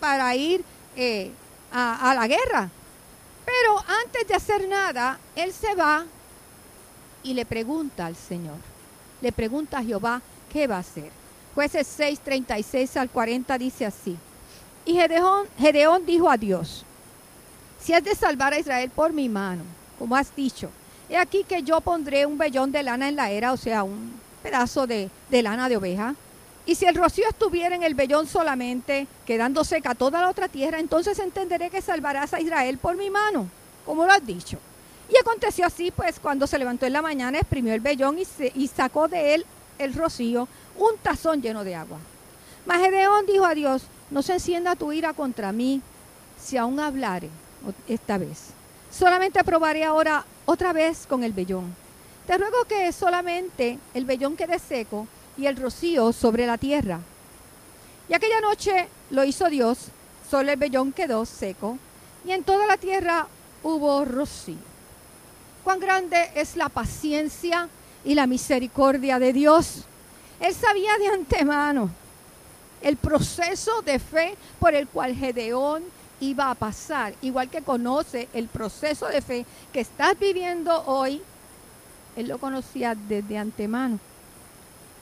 para 0.00 0.34
ir 0.34 0.64
eh, 0.96 1.30
a, 1.72 2.14
la 2.14 2.26
guerra. 2.26 2.70
Pero 3.44 3.78
antes 4.04 4.26
de 4.28 4.34
hacer 4.34 4.68
nada, 4.68 5.18
él 5.34 5.52
se 5.52 5.74
va 5.74 6.04
y 7.22 7.34
le 7.34 7.44
pregunta 7.44 8.06
al 8.06 8.16
Señor, 8.16 8.56
le 9.20 9.32
pregunta 9.32 9.78
a 9.78 9.82
Jehová, 9.82 10.20
¿qué 10.52 10.66
va 10.66 10.76
a 10.76 10.80
hacer? 10.80 11.10
Jueces 11.54 11.86
6, 11.86 12.20
36 12.20 12.96
al 12.96 13.10
40 13.10 13.58
dice 13.58 13.86
así. 13.86 14.16
Y 14.84 14.94
Gedeón, 14.94 16.04
dijo 16.04 16.30
a 16.30 16.36
Dios, 16.36 16.84
si 17.80 17.92
has 17.94 18.04
de 18.04 18.14
salvar 18.14 18.52
a 18.52 18.58
Israel 18.58 18.90
por 18.90 19.12
mi 19.12 19.28
mano, 19.28 19.62
como 19.98 20.16
has 20.16 20.34
dicho, 20.34 20.70
he 21.08 21.16
aquí 21.16 21.44
que 21.44 21.62
yo 21.62 21.80
pondré 21.80 22.26
un 22.26 22.36
vellón 22.36 22.72
de 22.72 22.82
lana 22.82 23.08
en 23.08 23.16
la 23.16 23.30
era, 23.30 23.52
o 23.52 23.56
sea, 23.56 23.84
un 23.84 24.12
pedazo 24.42 24.86
de 24.86 25.10
lana 25.30 25.68
de 25.68 25.76
oveja. 25.76 26.14
Y 26.66 26.76
si 26.76 26.86
el 26.86 26.94
rocío 26.94 27.28
estuviera 27.28 27.74
en 27.74 27.82
el 27.82 27.94
vellón 27.94 28.26
solamente, 28.26 29.06
quedando 29.26 29.64
seca 29.64 29.94
toda 29.94 30.22
la 30.22 30.30
otra 30.30 30.48
tierra, 30.48 30.78
entonces 30.78 31.18
entenderé 31.18 31.68
que 31.68 31.82
salvarás 31.82 32.32
a 32.32 32.40
Israel 32.40 32.78
por 32.78 32.96
mi 32.96 33.10
mano, 33.10 33.48
como 33.84 34.06
lo 34.06 34.12
has 34.12 34.26
dicho. 34.26 34.58
Y 35.10 35.18
aconteció 35.18 35.66
así, 35.66 35.90
pues 35.90 36.18
cuando 36.18 36.46
se 36.46 36.58
levantó 36.58 36.86
en 36.86 36.94
la 36.94 37.02
mañana, 37.02 37.38
exprimió 37.38 37.74
el 37.74 37.80
vellón 37.80 38.18
y, 38.18 38.68
sacó 38.68 39.08
de 39.08 39.34
él 39.34 39.46
el 39.78 39.92
rocío, 39.92 40.48
un 40.78 40.96
tazón 41.02 41.42
lleno 41.42 41.64
de 41.64 41.74
agua. 41.74 41.98
Mas 42.64 42.80
Gedeón 42.80 43.26
dijo 43.26 43.44
a 43.44 43.54
Dios, 43.54 43.82
no 44.10 44.22
se 44.22 44.34
encienda 44.34 44.74
tu 44.74 44.92
ira 44.92 45.12
contra 45.12 45.52
mí, 45.52 45.82
si 46.42 46.56
aún 46.56 46.80
hablare 46.80 47.28
esta 47.88 48.16
vez. 48.16 48.50
Solamente 48.90 49.44
probaré 49.44 49.84
ahora 49.84 50.24
otra 50.46 50.72
vez 50.72 51.06
con 51.06 51.24
el 51.24 51.32
vellón. 51.32 51.74
Te 52.26 52.38
ruego 52.38 52.64
que 52.64 52.90
solamente 52.92 53.78
el 53.92 54.06
vellón 54.06 54.36
quede 54.36 54.58
seco 54.58 55.06
y 55.36 55.46
el 55.46 55.56
rocío 55.56 56.12
sobre 56.12 56.46
la 56.46 56.58
tierra. 56.58 57.00
Y 58.08 58.14
aquella 58.14 58.40
noche 58.40 58.88
lo 59.10 59.24
hizo 59.24 59.48
Dios, 59.48 59.78
solo 60.30 60.52
el 60.52 60.58
vellón 60.58 60.92
quedó 60.92 61.24
seco, 61.24 61.78
y 62.24 62.32
en 62.32 62.44
toda 62.44 62.66
la 62.66 62.76
tierra 62.76 63.26
hubo 63.62 64.04
rocío. 64.04 64.56
Cuán 65.62 65.80
grande 65.80 66.30
es 66.34 66.56
la 66.56 66.68
paciencia 66.68 67.68
y 68.04 68.14
la 68.14 68.26
misericordia 68.26 69.18
de 69.18 69.32
Dios. 69.32 69.84
Él 70.40 70.54
sabía 70.54 70.96
de 70.98 71.08
antemano 71.08 71.90
el 72.82 72.98
proceso 72.98 73.80
de 73.80 73.98
fe 73.98 74.36
por 74.60 74.74
el 74.74 74.86
cual 74.86 75.14
Gedeón 75.14 75.82
iba 76.20 76.50
a 76.50 76.54
pasar, 76.54 77.14
igual 77.22 77.48
que 77.48 77.62
conoce 77.62 78.28
el 78.34 78.48
proceso 78.48 79.06
de 79.06 79.22
fe 79.22 79.46
que 79.72 79.80
estás 79.80 80.18
viviendo 80.18 80.84
hoy, 80.84 81.22
él 82.14 82.28
lo 82.28 82.38
conocía 82.38 82.94
desde 82.94 83.38
antemano. 83.38 83.98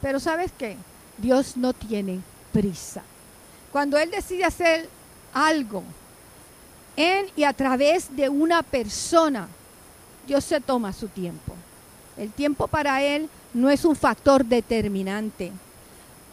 Pero 0.03 0.21
sabes 0.21 0.53
qué? 0.59 0.77
Dios 1.17 1.57
no 1.57 1.73
tiene 1.73 2.21
prisa. 2.53 3.03
Cuando 3.71 3.97
Él 3.97 4.11
decide 4.11 4.45
hacer 4.45 4.89
algo 5.33 5.83
en 6.97 7.27
y 7.37 7.45
a 7.45 7.53
través 7.53 8.15
de 8.15 8.29
una 8.29 8.63
persona, 8.63 9.49
Dios 10.27 10.45
se 10.45 10.61
toma 10.61 10.93
su 10.93 11.09
tiempo. 11.09 11.55
El 12.19 12.33
tiempo 12.33 12.67
para 12.67 13.03
Él 13.03 13.31
no 13.55 13.71
es 13.71 13.85
un 13.85 13.97
factor 13.97 14.45
determinante. 14.45 15.53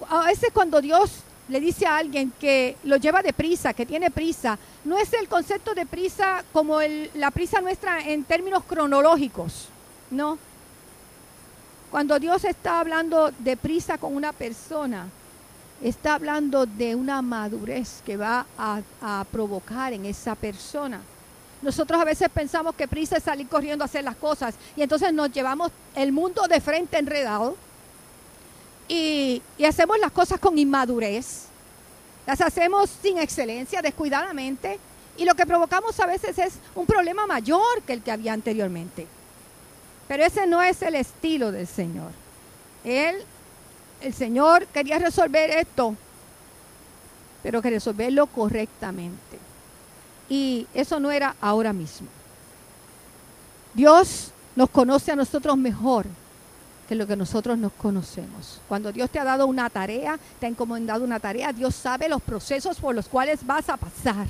A 0.10 0.26
veces 0.26 0.50
cuando 0.54 0.82
Dios 0.82 1.12
le 1.48 1.60
dice 1.60 1.86
a 1.86 1.98
alguien 1.98 2.32
que 2.40 2.76
lo 2.84 2.98
lleva 2.98 3.22
de 3.22 3.34
prisa, 3.34 3.74
que 3.74 3.86
tiene 3.86 4.12
prisa, 4.12 4.58
no 4.84 4.98
es 4.98 5.14
el 5.14 5.28
concepto 5.28 5.74
de 5.74 5.86
prisa 5.86 6.44
como 6.52 6.80
la 7.16 7.32
prisa 7.32 7.62
nuestra 7.62 8.02
en 8.02 8.24
términos 8.24 8.64
cronológicos, 8.66 9.68
no. 10.12 10.38
Cuando 11.92 12.20
Dios 12.20 12.46
está 12.46 12.80
hablando 12.80 13.32
de 13.40 13.58
prisa 13.58 13.98
con 13.98 14.16
una 14.16 14.32
persona, 14.32 15.08
está 15.82 16.14
hablando 16.14 16.68
de 16.68 16.94
una 16.94 17.22
madurez 17.22 18.02
que 18.06 18.16
va 18.16 18.46
a, 18.58 19.26
provocar 19.32 19.94
en 19.94 20.06
esa 20.06 20.36
persona. 20.36 21.02
Nosotros 21.62 22.00
a 22.00 22.06
veces 22.06 22.30
pensamos 22.30 22.76
que 22.76 22.88
prisa 22.88 23.18
es 23.18 23.24
salir 23.24 23.48
corriendo 23.48 23.84
a 23.84 23.86
hacer 23.86 24.04
las 24.04 24.16
cosas 24.16 24.56
y 24.76 24.82
entonces 24.82 25.12
nos 25.12 25.32
llevamos 25.32 25.72
el 25.96 26.12
mundo 26.12 26.48
de 26.48 26.62
frente 26.62 26.98
enredado 26.98 27.58
y, 28.88 29.42
hacemos 29.68 30.00
las 30.00 30.12
cosas 30.12 30.40
con 30.40 30.58
inmadurez, 30.58 31.46
las 32.26 32.40
hacemos 32.40 32.90
sin 33.02 33.18
excelencia, 33.18 33.82
descuidadamente 33.82 34.80
y 35.18 35.26
lo 35.26 35.34
que 35.34 35.46
provocamos 35.46 36.00
a 36.00 36.06
veces 36.06 36.38
es 36.38 36.54
un 36.76 36.86
problema 36.86 37.26
mayor 37.26 37.82
que 37.86 37.94
el 37.94 38.04
que 38.04 38.12
había 38.12 38.32
anteriormente. 38.32 39.08
Pero 40.10 40.26
ese 40.26 40.48
no 40.48 40.60
es 40.64 40.82
el 40.82 40.96
estilo 40.96 41.52
del 41.52 41.68
Señor. 41.68 42.12
Él, 42.84 43.16
el 44.02 44.12
Señor 44.12 44.66
quería 44.66 44.98
resolver 44.98 45.52
esto, 45.52 45.96
pero 47.44 47.62
que 47.62 47.70
resolverlo 47.70 48.26
correctamente. 48.26 49.38
Y 50.28 50.66
eso 50.74 51.00
no 51.00 51.12
era 51.12 51.36
ahora 51.40 51.74
mismo. 51.74 52.08
Dios 53.76 54.32
nos 54.56 54.72
conoce 54.72 55.12
a 55.12 55.16
nosotros 55.16 55.56
mejor 55.56 56.08
que 56.88 56.96
lo 56.96 57.06
que 57.06 57.16
nosotros 57.16 57.60
nos 57.60 57.72
conocemos. 57.74 58.60
Cuando 58.68 58.92
Dios 58.92 59.12
te 59.12 59.20
ha 59.20 59.24
dado 59.24 59.46
una 59.46 59.70
tarea, 59.70 60.18
te 60.40 60.48
ha 60.48 60.50
encomendado 60.50 61.04
una 61.04 61.20
tarea, 61.20 61.54
Dios 61.54 61.76
sabe 61.76 62.10
los 62.10 62.24
procesos 62.24 62.80
por 62.80 62.96
los 62.96 63.08
cuales 63.08 63.46
vas 63.46 63.70
a 63.70 63.78
pasar. 63.78 64.28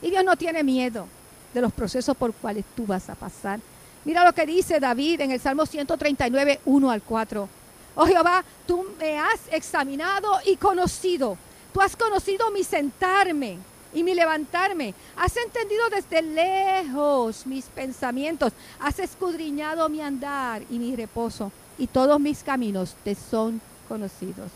Y 0.00 0.08
Dios 0.08 0.24
no 0.24 0.36
tiene 0.36 0.64
miedo 0.64 1.06
de 1.52 1.60
los 1.60 1.70
procesos 1.70 2.16
por 2.16 2.30
los 2.30 2.36
cuales 2.40 2.64
tú 2.74 2.86
vas 2.86 3.10
a 3.10 3.14
pasar. 3.14 3.60
Mira 4.06 4.24
lo 4.24 4.32
que 4.32 4.46
dice 4.46 4.78
David 4.78 5.20
en 5.22 5.32
el 5.32 5.40
Salmo 5.40 5.66
139, 5.66 6.60
1 6.64 6.90
al 6.92 7.02
4. 7.02 7.48
Oh 7.96 8.06
Jehová, 8.06 8.44
tú 8.64 8.86
me 9.00 9.18
has 9.18 9.40
examinado 9.50 10.38
y 10.46 10.54
conocido. 10.54 11.36
Tú 11.74 11.80
has 11.80 11.96
conocido 11.96 12.52
mi 12.52 12.62
sentarme 12.62 13.58
y 13.92 14.04
mi 14.04 14.14
levantarme. 14.14 14.94
Has 15.16 15.36
entendido 15.36 15.90
desde 15.90 16.22
lejos 16.22 17.46
mis 17.46 17.64
pensamientos. 17.64 18.52
Has 18.78 19.00
escudriñado 19.00 19.88
mi 19.88 20.00
andar 20.00 20.62
y 20.70 20.78
mi 20.78 20.94
reposo. 20.94 21.50
Y 21.76 21.88
todos 21.88 22.20
mis 22.20 22.44
caminos 22.44 22.94
te 23.02 23.16
son 23.16 23.60
conocidos. 23.88 24.52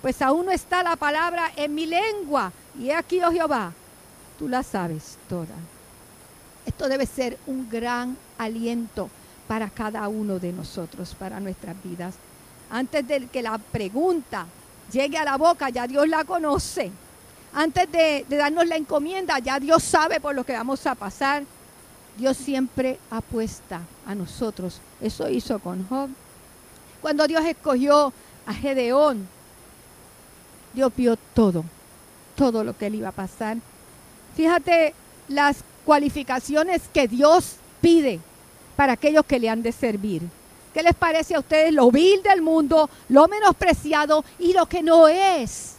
Pues 0.00 0.22
aún 0.22 0.46
no 0.46 0.52
está 0.52 0.82
la 0.82 0.96
palabra 0.96 1.52
en 1.54 1.74
mi 1.74 1.84
lengua. 1.84 2.50
Y 2.80 2.88
he 2.88 2.94
aquí, 2.94 3.20
oh 3.22 3.30
Jehová, 3.30 3.74
tú 4.38 4.48
la 4.48 4.62
sabes 4.62 5.18
toda. 5.28 5.75
Esto 6.66 6.88
debe 6.88 7.06
ser 7.06 7.38
un 7.46 7.70
gran 7.70 8.16
aliento 8.36 9.08
para 9.48 9.70
cada 9.70 10.06
uno 10.08 10.38
de 10.38 10.52
nosotros, 10.52 11.14
para 11.18 11.40
nuestras 11.40 11.76
vidas. 11.82 12.16
Antes 12.70 13.06
de 13.06 13.28
que 13.28 13.42
la 13.42 13.56
pregunta 13.56 14.46
llegue 14.92 15.16
a 15.16 15.24
la 15.24 15.36
boca, 15.36 15.70
ya 15.70 15.86
Dios 15.86 16.08
la 16.08 16.24
conoce 16.24 16.92
antes 17.58 17.90
de, 17.90 18.26
darnos 18.28 18.66
la 18.66 18.76
encomienda, 18.76 19.38
ya 19.38 19.58
Dios 19.58 19.82
sabe 19.82 20.20
por 20.20 20.34
lo 20.34 20.44
que 20.44 20.52
vamos 20.52 20.86
a 20.86 20.94
pasar. 20.94 21.42
Dios 22.18 22.36
siempre 22.36 22.98
apuesta 23.10 23.80
a 24.06 24.14
nosotros. 24.14 24.78
Eso 25.00 25.26
hizo 25.30 25.58
con 25.58 25.88
Job. 25.88 26.10
Cuando 27.00 27.26
Dios 27.26 27.42
escogió 27.46 28.12
a 28.44 28.52
Gedeón, 28.52 29.26
Dios 30.74 30.92
vio 30.94 31.16
todo, 31.16 31.64
todo 32.34 32.62
lo 32.62 32.76
que 32.76 32.88
él 32.88 32.96
iba 32.96 33.08
a 33.08 33.12
pasar. 33.12 33.56
Fíjate 34.34 34.92
las 35.28 35.64
cualificaciones 35.86 36.82
que 36.92 37.08
Dios 37.08 37.54
pide 37.80 38.20
para 38.74 38.94
aquellos 38.94 39.24
que 39.24 39.38
le 39.38 39.48
han 39.48 39.62
de 39.62 39.72
servir. 39.72 40.20
¿Qué 40.74 40.82
les 40.82 40.94
parece 40.94 41.34
a 41.34 41.38
ustedes 41.38 41.72
lo 41.72 41.90
vil 41.90 42.22
del 42.22 42.42
mundo, 42.42 42.90
lo 43.08 43.28
menospreciado 43.28 44.22
y 44.38 44.52
lo 44.52 44.66
que 44.66 44.82
no 44.82 45.08
es? 45.08 45.76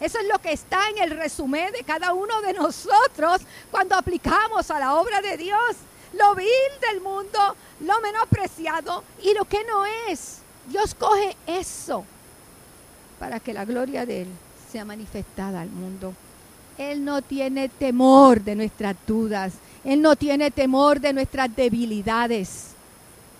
Eso 0.00 0.18
es 0.18 0.26
lo 0.26 0.40
que 0.40 0.52
está 0.52 0.88
en 0.88 0.98
el 0.98 1.16
resumen 1.16 1.70
de 1.72 1.84
cada 1.84 2.12
uno 2.12 2.40
de 2.40 2.54
nosotros 2.54 3.42
cuando 3.70 3.94
aplicamos 3.94 4.68
a 4.72 4.80
la 4.80 4.96
obra 4.96 5.20
de 5.20 5.36
Dios. 5.36 5.76
Lo 6.14 6.34
vil 6.34 6.48
del 6.90 7.00
mundo, 7.00 7.38
lo 7.80 8.00
menospreciado 8.00 9.04
y 9.22 9.32
lo 9.34 9.44
que 9.44 9.62
no 9.64 9.84
es. 10.08 10.38
Dios 10.66 10.94
coge 10.96 11.36
eso 11.46 12.04
para 13.20 13.38
que 13.38 13.52
la 13.52 13.64
gloria 13.64 14.04
de 14.04 14.22
Él 14.22 14.28
sea 14.72 14.84
manifestada 14.84 15.60
al 15.60 15.68
mundo. 15.68 16.14
Él 16.78 17.04
no 17.04 17.22
tiene 17.22 17.68
temor 17.68 18.40
de 18.40 18.54
nuestras 18.54 18.96
dudas. 19.06 19.54
Él 19.84 20.00
no 20.00 20.16
tiene 20.16 20.50
temor 20.50 21.00
de 21.00 21.12
nuestras 21.12 21.54
debilidades. 21.54 22.68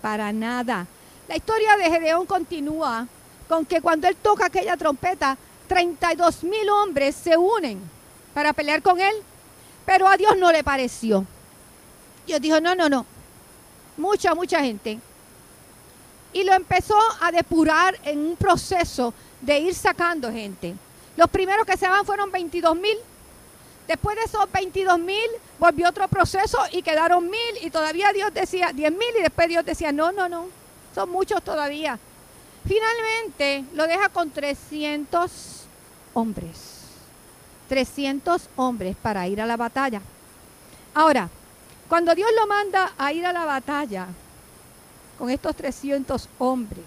Para 0.01 0.33
nada. 0.33 0.87
La 1.29 1.37
historia 1.37 1.77
de 1.77 1.91
Gedeón 1.91 2.27
continúa 2.27 3.07
con 3.49 3.65
que 3.65 3.81
cuando 3.81 4.09
él 4.09 4.17
toca 4.17 4.47
aquella 4.47 4.77
trompeta, 4.77 5.37
32 5.69 6.45
mil 6.45 6.69
hombres 6.69 7.15
se 7.15 7.37
unen 7.37 7.81
para 8.35 8.53
pelear 8.53 8.83
con 8.83 9.01
él. 9.01 9.15
Pero 9.87 10.07
a 10.09 10.17
Dios 10.17 10.37
no 10.37 10.53
le 10.53 10.63
pareció. 10.63 11.25
Dios 12.27 12.41
dijo, 12.41 12.61
no, 12.61 12.75
no, 12.75 12.89
no. 12.89 13.07
Mucha, 13.97 14.35
mucha 14.35 14.61
gente. 14.61 14.99
Y 16.33 16.45
lo 16.45 16.53
empezó 16.53 16.97
a 17.21 17.31
depurar 17.31 17.99
en 18.05 18.19
un 18.19 18.37
proceso 18.37 19.13
de 19.41 19.59
ir 19.59 19.75
sacando 19.75 20.33
gente. 20.33 20.75
Los 21.17 21.29
primeros 21.29 21.67
que 21.67 21.77
se 21.77 21.89
van 21.89 22.07
fueron 22.07 22.31
22 22.31 22.77
mil. 22.77 22.97
Después 23.89 24.17
de 24.17 24.25
esos 24.25 24.51
22 24.51 24.99
mil, 24.99 25.29
volvió 25.59 25.89
otro 25.89 26.09
proceso 26.09 26.59
y 26.73 26.83
quedaron 26.83 27.29
mil. 27.29 27.59
Y 27.63 27.71
todavía 27.71 28.13
Dios 28.13 28.33
decía 28.33 28.73
10 28.73 28.93
mil. 28.93 29.09
Y 29.19 29.23
después 29.23 29.49
Dios 29.49 29.65
decía, 29.65 29.93
no, 29.93 30.13
no, 30.13 30.29
no. 30.29 30.47
Son 30.95 31.11
muchos 31.11 31.43
todavía. 31.43 31.99
Finalmente 32.67 33.65
lo 33.75 33.87
deja 33.87 34.09
con 34.09 34.31
300 34.31 35.65
hombres. 36.15 36.83
300 37.69 38.49
hombres 38.57 38.97
para 39.01 39.27
ir 39.27 39.41
a 39.41 39.47
la 39.47 39.57
batalla. 39.57 40.01
Ahora, 40.95 41.29
cuando 41.89 42.15
Dios 42.15 42.31
lo 42.39 42.47
manda 42.47 42.93
a 42.99 43.13
ir 43.13 43.27
a 43.27 43.33
la 43.33 43.45
batalla 43.45 44.07
con 45.19 45.31
estos 45.31 45.57
300 45.57 46.29
hombres, 46.39 46.85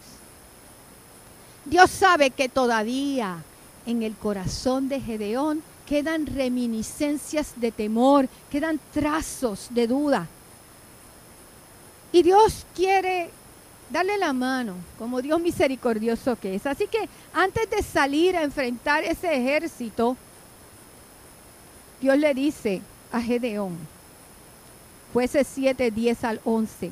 Dios 1.65 1.89
sabe 1.89 2.29
que 2.29 2.49
todavía 2.49 3.43
en 3.85 4.03
el 4.03 4.15
corazón 4.15 4.87
de 4.87 5.01
Gedeón 5.01 5.63
quedan 5.85 6.25
reminiscencias 6.25 7.53
de 7.55 7.71
temor, 7.71 8.27
quedan 8.49 8.79
trazos 8.93 9.67
de 9.69 9.87
duda. 9.87 10.27
Y 12.11 12.23
Dios 12.23 12.65
quiere 12.75 13.29
darle 13.89 14.17
la 14.17 14.33
mano, 14.33 14.75
como 14.97 15.21
Dios 15.21 15.39
misericordioso 15.39 16.35
que 16.35 16.55
es. 16.55 16.65
Así 16.65 16.87
que 16.87 17.07
antes 17.33 17.69
de 17.69 17.83
salir 17.83 18.35
a 18.35 18.43
enfrentar 18.43 19.03
ese 19.03 19.35
ejército, 19.35 20.17
Dios 22.01 22.17
le 22.17 22.33
dice 22.33 22.81
a 23.11 23.21
Gedeón, 23.21 23.77
jueces 25.13 25.47
7, 25.53 25.91
10 25.91 26.23
al 26.23 26.41
11, 26.43 26.91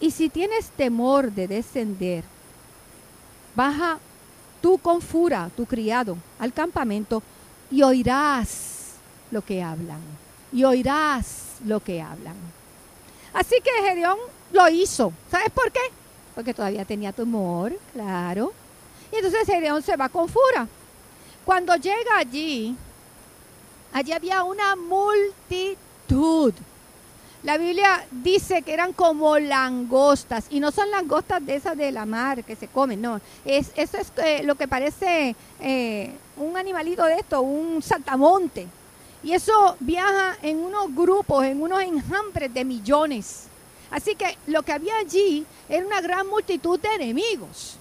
y 0.00 0.10
si 0.10 0.28
tienes 0.28 0.70
temor 0.70 1.32
de 1.32 1.48
descender, 1.48 2.24
baja 3.54 3.98
tú 4.60 4.78
con 4.78 5.00
Fura, 5.00 5.50
tu 5.56 5.64
criado, 5.64 6.16
al 6.38 6.52
campamento 6.52 7.22
y 7.72 7.82
oirás 7.82 8.92
lo 9.30 9.42
que 9.42 9.62
hablan. 9.62 10.00
Y 10.52 10.64
oirás 10.64 11.56
lo 11.64 11.80
que 11.80 12.02
hablan. 12.02 12.36
Así 13.32 13.56
que 13.62 13.70
Gedeón 13.88 14.18
lo 14.52 14.68
hizo. 14.68 15.12
¿Sabes 15.30 15.50
por 15.50 15.72
qué? 15.72 15.80
Porque 16.34 16.52
todavía 16.52 16.84
tenía 16.84 17.12
temor, 17.12 17.72
claro. 17.94 18.52
Y 19.10 19.16
entonces 19.16 19.46
Gedeón 19.46 19.82
se 19.82 19.96
va 19.96 20.08
con 20.08 20.28
Fura. 20.28 20.68
Cuando 21.44 21.74
llega 21.76 22.18
allí, 22.18 22.76
allí 23.92 24.12
había 24.12 24.44
una 24.44 24.76
multitud 24.76 26.54
la 27.42 27.58
Biblia 27.58 28.06
dice 28.10 28.62
que 28.62 28.72
eran 28.72 28.92
como 28.92 29.36
langostas 29.38 30.46
y 30.50 30.60
no 30.60 30.70
son 30.70 30.90
langostas 30.92 31.44
de 31.44 31.56
esas 31.56 31.76
de 31.76 31.90
la 31.90 32.06
mar 32.06 32.44
que 32.44 32.54
se 32.54 32.68
comen, 32.68 33.00
no. 33.00 33.20
Es, 33.44 33.72
eso 33.74 33.98
es 33.98 34.12
eh, 34.18 34.42
lo 34.44 34.54
que 34.54 34.68
parece 34.68 35.34
eh, 35.58 36.14
un 36.36 36.56
animalito 36.56 37.04
de 37.04 37.16
esto, 37.16 37.42
un 37.42 37.82
saltamonte. 37.82 38.66
Y 39.22 39.32
eso 39.32 39.76
viaja 39.80 40.36
en 40.42 40.58
unos 40.58 40.94
grupos, 40.94 41.44
en 41.44 41.62
unos 41.62 41.82
enjambres 41.82 42.52
de 42.52 42.64
millones. 42.64 43.44
Así 43.90 44.14
que 44.14 44.36
lo 44.46 44.62
que 44.62 44.72
había 44.72 44.96
allí 44.96 45.46
era 45.68 45.86
una 45.86 46.00
gran 46.00 46.26
multitud 46.26 46.80
de 46.80 46.88
enemigos. 46.94 47.76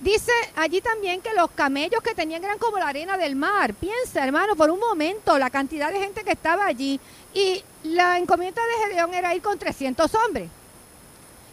Dice 0.00 0.32
allí 0.56 0.80
también 0.80 1.20
que 1.20 1.34
los 1.34 1.50
camellos 1.50 2.00
que 2.02 2.14
tenían 2.14 2.42
eran 2.42 2.58
como 2.58 2.78
la 2.78 2.88
arena 2.88 3.16
del 3.16 3.36
mar. 3.36 3.74
Piensa, 3.74 4.24
hermano, 4.24 4.56
por 4.56 4.70
un 4.70 4.78
momento 4.78 5.36
la 5.38 5.50
cantidad 5.50 5.92
de 5.92 5.98
gente 5.98 6.22
que 6.22 6.32
estaba 6.32 6.66
allí. 6.66 7.00
Y 7.34 7.62
la 7.82 8.18
encomienda 8.18 8.62
de 8.62 8.88
Gedeón 8.88 9.12
era 9.12 9.34
ir 9.34 9.42
con 9.42 9.58
300 9.58 10.12
hombres. 10.14 10.48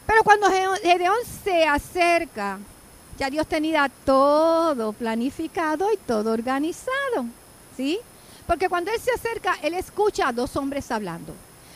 Pero 0.06 0.24
cuando 0.24 0.48
Gedeón 0.82 1.18
se 1.44 1.66
acerca, 1.66 2.60
ya 3.18 3.30
Dios 3.30 3.48
tenía 3.48 3.90
todo 4.06 4.94
planificado 4.94 5.92
y 5.92 5.98
todo 5.98 6.32
organizado. 6.32 7.26
¿Sí? 7.76 8.00
Porque 8.48 8.70
cuando 8.70 8.92
él 8.92 9.00
se 9.00 9.12
acerca, 9.12 9.58
él 9.62 9.74
escucha 9.74 10.28
a 10.28 10.34
dos 10.34 10.56
hombres 10.56 10.92
hablando. 10.92 11.34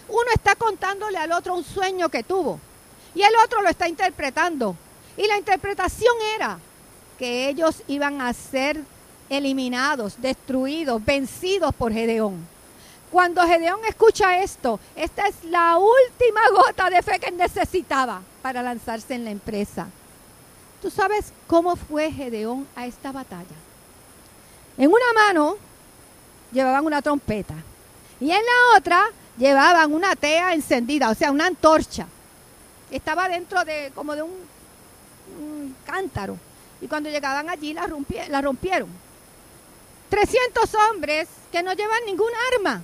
Uno 0.08 0.28
está 0.34 0.56
contándole 0.56 1.18
al 1.18 1.32
otro 1.32 1.56
un 1.56 1.64
sueño 1.64 2.10
que 2.10 2.24
tuvo. 2.24 2.60
Y 3.16 3.22
el 3.22 3.34
otro 3.44 3.62
lo 3.62 3.70
está 3.70 3.88
interpretando. 3.88 4.76
Y 5.18 5.28
la 5.28 5.38
interpretación 5.38 6.16
era 6.36 6.60
que 7.18 7.50
ellos 7.50 7.84
iban 7.88 8.22
a 8.22 8.34
ser 8.34 8.82
eliminados, 9.30 10.22
destruidos, 10.22 11.04
vencidos 11.04 11.74
por 11.76 11.92
Gedeón. 11.92 12.48
Cuando 13.12 13.46
Gedeón 13.46 13.80
escucha 13.88 14.42
esto, 14.42 14.80
esta 14.96 15.28
es 15.28 15.44
la 15.44 15.78
última 15.78 16.42
gota 16.56 16.90
de 16.90 17.02
fe 17.02 17.20
que 17.20 17.32
necesitaba 17.32 18.22
para 18.42 18.62
lanzarse 18.62 19.16
en 19.16 19.26
la 19.26 19.32
empresa. 19.32 19.88
¿Tú 20.82 20.90
sabes 20.90 21.34
cómo 21.48 21.76
fue 21.76 22.12
Gedeón 22.12 22.68
a 22.76 22.86
esta 22.86 23.12
batalla? 23.12 23.46
En 24.78 24.90
una 24.90 25.14
mano 25.14 25.58
llevaban 26.52 26.86
una 26.86 27.02
trompeta 27.02 27.56
y 28.20 28.32
en 28.32 28.38
la 28.38 28.78
otra 28.78 29.06
llevaban 29.38 29.94
una 29.94 30.16
tea 30.16 30.54
encendida, 30.54 31.10
o 31.10 31.16
sea, 31.16 31.32
una 31.32 31.48
antorcha. 31.48 32.08
Estaba 32.92 33.28
dentro 33.28 33.64
de 33.66 33.92
como 33.94 34.16
de 34.16 34.24
un 34.24 35.76
cántaro. 35.86 36.38
Y 36.82 36.88
cuando 36.88 37.10
llegaban 37.10 37.50
allí 37.50 37.74
la, 37.74 37.90
la 38.30 38.42
rompieron. 38.42 38.90
300 40.10 40.70
hombres 40.76 41.28
que 41.52 41.62
no 41.62 41.74
llevan 41.74 42.06
ningún 42.06 42.32
arma. 42.54 42.82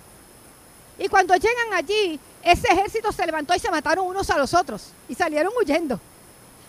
Y 0.97 1.07
cuando 1.07 1.35
llegan 1.35 1.73
allí, 1.73 2.19
ese 2.43 2.67
ejército 2.67 3.11
se 3.11 3.25
levantó 3.25 3.55
y 3.55 3.59
se 3.59 3.71
mataron 3.71 4.05
unos 4.07 4.29
a 4.29 4.37
los 4.37 4.53
otros. 4.53 4.91
Y 5.09 5.15
salieron 5.15 5.53
huyendo. 5.57 5.99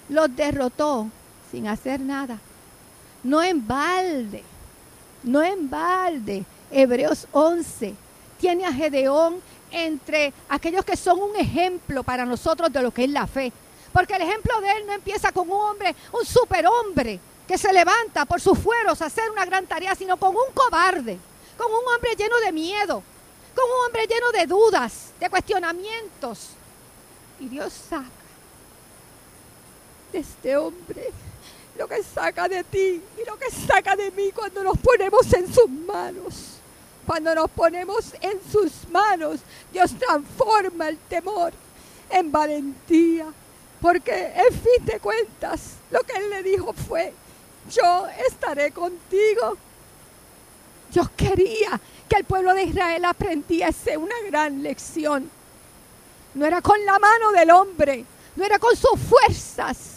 Los 0.08 0.34
derrotó 0.34 1.10
sin 1.50 1.68
hacer 1.68 2.00
nada. 2.00 2.38
No 3.22 3.42
en 3.42 3.66
balde. 3.66 4.42
No 5.22 5.42
en 5.42 5.68
balde. 5.68 6.44
Hebreos 6.70 7.26
11 7.32 7.94
tiene 8.38 8.66
a 8.66 8.72
Gedeón 8.72 9.40
entre 9.70 10.32
aquellos 10.48 10.84
que 10.84 10.96
son 10.96 11.20
un 11.20 11.36
ejemplo 11.36 12.02
para 12.02 12.24
nosotros 12.24 12.72
de 12.72 12.82
lo 12.82 12.90
que 12.92 13.04
es 13.04 13.10
la 13.10 13.26
fe. 13.26 13.52
Porque 13.92 14.14
el 14.14 14.22
ejemplo 14.22 14.60
de 14.60 14.70
él 14.72 14.86
no 14.86 14.92
empieza 14.92 15.32
con 15.32 15.50
un 15.50 15.60
hombre, 15.60 15.94
un 16.12 16.24
superhombre 16.24 17.18
que 17.46 17.56
se 17.56 17.72
levanta 17.72 18.24
por 18.24 18.40
sus 18.40 18.58
fueros 18.58 19.00
a 19.00 19.06
hacer 19.06 19.30
una 19.30 19.44
gran 19.44 19.66
tarea, 19.66 19.94
sino 19.94 20.16
con 20.16 20.30
un 20.30 20.52
cobarde, 20.52 21.18
con 21.56 21.70
un 21.70 21.94
hombre 21.94 22.14
lleno 22.16 22.38
de 22.38 22.52
miedo, 22.52 23.02
con 23.54 23.64
un 23.64 23.86
hombre 23.86 24.06
lleno 24.06 24.30
de 24.32 24.46
dudas, 24.46 25.12
de 25.18 25.30
cuestionamientos. 25.30 26.50
Y 27.40 27.48
Dios 27.48 27.72
saca 27.72 28.10
de 30.12 30.18
este 30.18 30.56
hombre 30.56 31.10
lo 31.76 31.86
que 31.86 32.02
saca 32.02 32.48
de 32.48 32.64
ti 32.64 33.02
y 33.20 33.26
lo 33.26 33.38
que 33.38 33.50
saca 33.50 33.96
de 33.96 34.10
mí 34.10 34.30
cuando 34.32 34.62
nos 34.62 34.78
ponemos 34.78 35.32
en 35.32 35.52
sus 35.52 35.68
manos. 35.68 36.58
Cuando 37.06 37.34
nos 37.34 37.50
ponemos 37.50 38.14
en 38.20 38.40
sus 38.50 38.88
manos, 38.90 39.40
Dios 39.72 39.94
transforma 39.96 40.88
el 40.88 40.98
temor 40.98 41.52
en 42.10 42.32
valentía, 42.32 43.26
porque 43.80 44.32
en 44.34 44.52
fin 44.52 44.84
de 44.84 44.98
cuentas, 44.98 45.74
lo 45.90 46.00
que 46.00 46.16
él 46.16 46.30
le 46.30 46.42
dijo 46.42 46.72
fue, 46.72 47.12
yo 47.70 48.06
estaré 48.28 48.72
contigo. 48.72 49.56
Yo 50.92 51.02
quería 51.16 51.80
que 52.08 52.16
el 52.16 52.24
pueblo 52.24 52.54
de 52.54 52.64
Israel 52.64 53.04
aprendiese 53.04 53.96
una 53.96 54.14
gran 54.28 54.62
lección. 54.62 55.30
No 56.34 56.46
era 56.46 56.60
con 56.60 56.84
la 56.84 56.98
mano 56.98 57.32
del 57.32 57.50
hombre, 57.50 58.04
no 58.36 58.44
era 58.44 58.58
con 58.58 58.76
sus 58.76 58.98
fuerzas, 59.00 59.95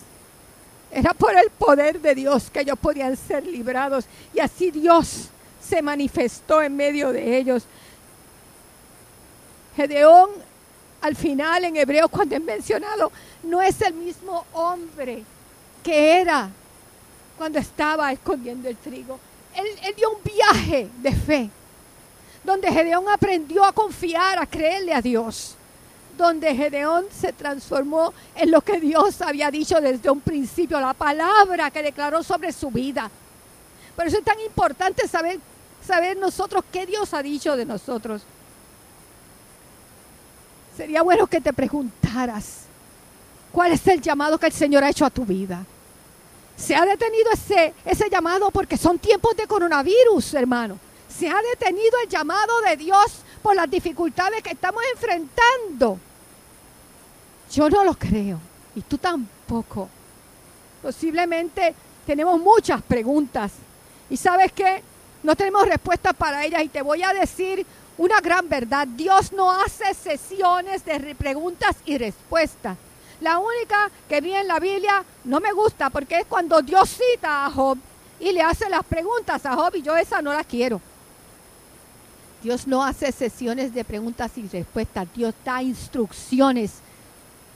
era 0.92 1.14
por 1.14 1.36
el 1.36 1.50
poder 1.52 2.02
de 2.02 2.16
Dios 2.16 2.50
que 2.50 2.62
ellos 2.62 2.78
podían 2.80 3.16
ser 3.16 3.46
librados. 3.46 4.06
Y 4.34 4.40
así 4.40 4.72
Dios 4.72 5.30
se 5.62 5.82
manifestó 5.82 6.62
en 6.62 6.76
medio 6.76 7.12
de 7.12 7.38
ellos. 7.38 7.64
Gedeón 9.76 10.30
al 11.02 11.16
final 11.16 11.64
en 11.64 11.78
hebreo 11.78 12.10
cuando 12.10 12.36
es 12.36 12.44
mencionado, 12.44 13.12
no 13.44 13.62
es 13.62 13.82
el 13.82 13.94
mismo 13.94 14.46
hombre 14.54 15.24
que 15.84 16.20
era 16.20 16.50
cuando 17.38 17.60
estaba 17.60 18.12
escondiendo 18.12 18.68
el 18.68 18.78
trigo. 18.78 19.20
Él, 19.56 19.66
él, 19.84 19.96
dio 19.96 20.12
un 20.12 20.24
viaje 20.24 20.90
de 20.98 21.16
fe, 21.16 21.50
donde 22.44 22.72
Gedeón 22.72 23.08
aprendió 23.10 23.64
a 23.64 23.72
confiar, 23.72 24.40
a 24.40 24.46
creerle 24.46 24.94
a 24.94 25.02
Dios, 25.02 25.56
donde 26.20 26.54
Gedeón 26.54 27.06
se 27.10 27.32
transformó 27.34 28.14
en 28.36 28.52
lo 28.52 28.62
que 28.62 28.80
Dios 28.80 29.22
había 29.22 29.50
dicho 29.50 29.80
desde 29.80 30.10
un 30.10 30.20
principio, 30.20 30.80
la 30.80 30.94
palabra 30.94 31.72
que 31.72 31.82
declaró 31.82 32.22
sobre 32.22 32.52
su 32.52 32.70
vida. 32.70 33.10
Por 33.96 34.06
eso 34.06 34.18
es 34.18 34.24
tan 34.24 34.40
importante 34.42 35.08
saber, 35.08 35.40
saber 35.86 36.18
nosotros 36.18 36.64
qué 36.72 36.86
Dios 36.86 37.14
ha 37.14 37.24
dicho 37.24 37.56
de 37.56 37.66
nosotros. 37.66 38.22
Sería 40.76 41.02
bueno 41.02 41.26
que 41.26 41.42
te 41.42 41.54
preguntaras, 41.54 42.66
¿cuál 43.52 43.72
es 43.72 43.88
el 43.88 44.02
llamado 44.02 44.38
que 44.38 44.48
el 44.48 44.54
Señor 44.54 44.84
ha 44.84 44.90
hecho 44.90 45.06
a 45.06 45.10
tu 45.10 45.26
vida? 45.26 45.66
Se 46.58 46.76
ha 46.76 46.86
detenido 46.86 47.32
ese, 47.32 47.74
ese 47.86 48.10
llamado 48.10 48.52
porque 48.52 48.76
son 48.76 49.00
tiempos 49.00 49.38
de 49.38 49.48
coronavirus, 49.48 50.34
hermano. 50.34 50.78
Se 51.08 51.30
ha 51.30 51.42
detenido 51.42 51.98
el 52.04 52.10
llamado 52.10 52.60
de 52.62 52.76
Dios 52.76 53.24
por 53.42 53.56
las 53.56 53.70
dificultades 53.70 54.44
que 54.44 54.52
estamos 54.52 54.84
enfrentando. 54.94 55.98
Yo 57.52 57.70
no 57.70 57.84
lo 57.84 57.94
creo 57.94 58.40
y 58.76 58.82
tú 58.82 58.98
tampoco. 58.98 59.90
Posiblemente 60.82 61.74
tenemos 62.06 62.40
muchas 62.40 62.82
preguntas 62.82 63.52
y 64.10 64.18
sabes 64.18 64.52
qué, 64.52 64.82
no 65.24 65.36
tenemos 65.36 65.68
respuestas 65.68 66.14
para 66.16 66.46
ellas 66.46 66.64
y 66.64 66.70
te 66.70 66.82
voy 66.82 67.04
a 67.04 67.14
decir 67.14 67.66
una 67.98 68.22
gran 68.22 68.48
verdad. 68.48 68.88
Dios 68.88 69.34
no 69.34 69.52
hace 69.52 69.94
sesiones 69.94 70.86
de 70.86 71.16
preguntas 71.16 71.76
y 71.86 71.98
respuestas. 71.98 72.78
La 73.20 73.38
única 73.38 73.92
que 74.08 74.22
vi 74.22 74.34
en 74.34 74.48
la 74.48 74.60
Biblia 74.60 75.04
no 75.26 75.42
me 75.42 75.52
gusta 75.52 75.90
porque 75.90 76.20
es 76.20 76.26
cuando 76.26 76.62
Dios 76.62 76.90
cita 76.90 77.46
a 77.46 77.52
Job 77.52 77.78
y 78.20 78.32
le 78.32 78.42
hace 78.42 78.70
las 78.70 78.84
preguntas 78.86 79.46
a 79.46 79.56
Job 79.56 79.76
y 79.76 79.82
yo 79.82 79.98
esa 79.98 80.22
no 80.22 80.32
la 80.32 80.44
quiero. 80.44 80.80
Dios 82.42 82.66
no 82.66 82.82
hace 82.84 83.12
sesiones 83.12 83.74
de 83.74 83.84
preguntas 83.84 84.32
y 84.38 84.48
respuestas. 84.48 85.08
Dios 85.14 85.34
da 85.44 85.62
instrucciones. 85.62 86.72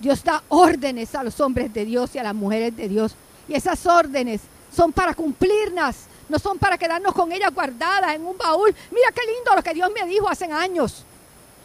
Dios 0.03 0.21
da 0.21 0.43
órdenes 0.49 1.15
a 1.15 1.23
los 1.23 1.39
hombres 1.39 1.73
de 1.73 1.85
Dios 1.85 2.13
y 2.13 2.19
a 2.19 2.23
las 2.23 2.35
mujeres 2.35 2.75
de 2.75 2.89
Dios. 2.89 3.15
Y 3.47 3.53
esas 3.53 3.85
órdenes 3.85 4.41
son 4.75 4.91
para 4.91 5.13
cumplirlas. 5.13 6.07
No 6.27 6.37
son 6.39 6.59
para 6.59 6.77
quedarnos 6.77 7.13
con 7.13 7.31
ellas 7.31 7.53
guardadas 7.53 8.13
en 8.13 8.25
un 8.25 8.37
baúl. 8.37 8.75
Mira 8.91 9.11
qué 9.15 9.21
lindo 9.25 9.55
lo 9.55 9.63
que 9.63 9.73
Dios 9.73 9.89
me 9.93 10.05
dijo 10.05 10.27
hace 10.27 10.43
años. 10.43 11.05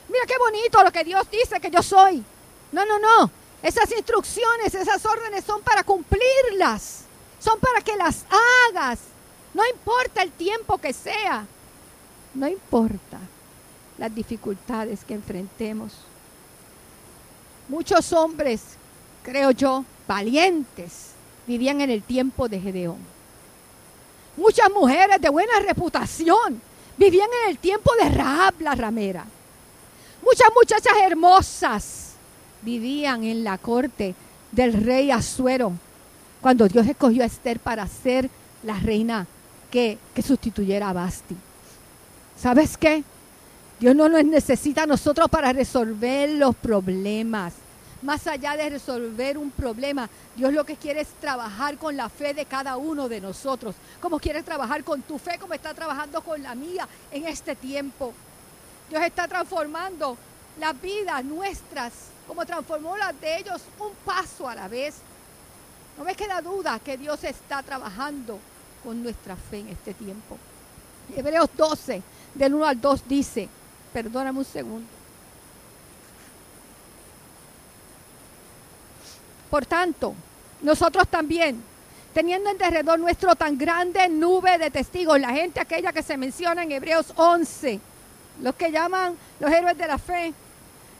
Mira 0.08 0.24
qué 0.24 0.38
bonito 0.38 0.80
lo 0.84 0.92
que 0.92 1.02
Dios 1.02 1.28
dice 1.28 1.58
que 1.58 1.68
yo 1.68 1.82
soy. 1.82 2.22
No, 2.70 2.86
no, 2.86 3.00
no. 3.00 3.28
Esas 3.60 3.90
instrucciones, 3.90 4.72
esas 4.72 5.04
órdenes 5.04 5.44
son 5.44 5.60
para 5.62 5.82
cumplirlas. 5.82 7.06
Son 7.40 7.58
para 7.58 7.80
que 7.80 7.96
las 7.96 8.24
hagas. 8.70 9.00
No 9.52 9.66
importa 9.66 10.22
el 10.22 10.30
tiempo 10.30 10.78
que 10.78 10.92
sea. 10.92 11.44
No 12.34 12.46
importa 12.46 13.18
las 13.98 14.14
dificultades 14.14 15.04
que 15.04 15.14
enfrentemos. 15.14 15.92
Muchos 17.68 18.12
hombres, 18.12 18.62
creo 19.22 19.50
yo, 19.50 19.84
valientes, 20.06 21.10
vivían 21.46 21.80
en 21.82 21.90
el 21.90 22.02
tiempo 22.02 22.48
de 22.48 22.60
Gedeón. 22.60 22.98
Muchas 24.36 24.70
mujeres 24.70 25.20
de 25.20 25.28
buena 25.28 25.60
reputación 25.60 26.60
vivían 26.96 27.28
en 27.44 27.50
el 27.50 27.58
tiempo 27.58 27.90
de 28.02 28.08
Rahab 28.08 28.54
la 28.60 28.74
ramera. 28.74 29.24
Muchas 30.22 30.48
muchachas 30.54 30.94
hermosas 31.02 32.12
vivían 32.62 33.24
en 33.24 33.44
la 33.44 33.58
corte 33.58 34.14
del 34.52 34.72
rey 34.72 35.10
Asuero 35.10 35.72
cuando 36.40 36.68
Dios 36.68 36.86
escogió 36.86 37.22
a 37.22 37.26
Esther 37.26 37.60
para 37.60 37.86
ser 37.86 38.30
la 38.62 38.78
reina 38.78 39.26
que, 39.70 39.98
que 40.14 40.22
sustituyera 40.22 40.88
a 40.88 40.92
Basti. 40.92 41.36
¿Sabes 42.40 42.76
qué? 42.76 43.04
Dios 43.80 43.94
no 43.94 44.08
nos 44.08 44.24
necesita 44.24 44.82
a 44.82 44.86
nosotros 44.86 45.28
para 45.28 45.52
resolver 45.52 46.30
los 46.30 46.56
problemas. 46.56 47.54
Más 48.02 48.26
allá 48.26 48.56
de 48.56 48.70
resolver 48.70 49.38
un 49.38 49.52
problema, 49.52 50.08
Dios 50.36 50.52
lo 50.52 50.64
que 50.64 50.76
quiere 50.76 51.00
es 51.00 51.08
trabajar 51.20 51.78
con 51.78 51.96
la 51.96 52.08
fe 52.08 52.34
de 52.34 52.44
cada 52.44 52.76
uno 52.76 53.08
de 53.08 53.20
nosotros. 53.20 53.76
Como 54.00 54.18
quiere 54.18 54.42
trabajar 54.42 54.82
con 54.82 55.02
tu 55.02 55.18
fe, 55.18 55.38
como 55.38 55.54
está 55.54 55.74
trabajando 55.74 56.22
con 56.22 56.42
la 56.42 56.56
mía 56.56 56.88
en 57.12 57.26
este 57.26 57.54
tiempo. 57.54 58.12
Dios 58.90 59.02
está 59.02 59.28
transformando 59.28 60.16
las 60.58 60.80
vidas 60.80 61.24
nuestras, 61.24 61.92
como 62.26 62.44
transformó 62.44 62.96
las 62.96 63.20
de 63.20 63.38
ellos, 63.38 63.62
un 63.78 63.92
paso 64.04 64.48
a 64.48 64.56
la 64.56 64.66
vez. 64.66 64.96
No 65.96 66.04
me 66.04 66.16
queda 66.16 66.40
duda 66.40 66.80
que 66.80 66.96
Dios 66.96 67.22
está 67.22 67.62
trabajando 67.62 68.40
con 68.82 69.02
nuestra 69.02 69.36
fe 69.36 69.60
en 69.60 69.68
este 69.68 69.94
tiempo. 69.94 70.36
Hebreos 71.16 71.48
12, 71.56 72.02
del 72.34 72.54
1 72.54 72.66
al 72.66 72.80
2 72.80 73.08
dice, 73.08 73.48
perdóname 74.02 74.38
un 74.38 74.44
segundo. 74.44 74.86
Por 79.50 79.66
tanto, 79.66 80.14
nosotros 80.62 81.08
también, 81.08 81.60
teniendo 82.14 82.48
en 82.48 82.58
derredor 82.58 82.96
nuestro 83.00 83.34
tan 83.34 83.58
grande 83.58 84.08
nube 84.08 84.56
de 84.56 84.70
testigos, 84.70 85.18
la 85.18 85.30
gente 85.30 85.58
aquella 85.58 85.92
que 85.92 86.04
se 86.04 86.16
menciona 86.16 86.62
en 86.62 86.70
Hebreos 86.70 87.12
11, 87.16 87.80
los 88.40 88.54
que 88.54 88.70
llaman 88.70 89.16
los 89.40 89.50
héroes 89.50 89.76
de 89.76 89.88
la 89.88 89.98
fe, 89.98 90.32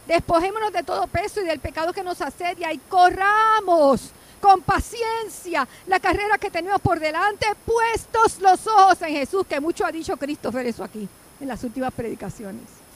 despojémonos 0.09 0.73
de 0.73 0.83
todo 0.83 1.07
peso 1.07 1.41
y 1.41 1.45
del 1.45 1.61
pecado 1.61 1.93
que 1.93 2.03
nos 2.03 2.21
asedia 2.21 2.73
y 2.73 2.79
corramos 2.79 4.11
con 4.41 4.61
paciencia 4.63 5.69
la 5.87 6.01
carrera 6.01 6.37
que 6.37 6.51
tenemos 6.51 6.81
por 6.81 6.99
delante, 6.99 7.47
puestos 7.65 8.41
los 8.41 8.67
ojos 8.67 9.01
en 9.03 9.11
Jesús, 9.11 9.47
que 9.47 9.61
mucho 9.61 9.87
ha 9.87 9.93
dicho 9.93 10.17
Christopher 10.17 10.67
eso 10.67 10.83
aquí 10.83 11.09
en 11.41 11.47
las 11.47 11.63
últimas 11.63 11.93
predicaciones. 11.95 12.88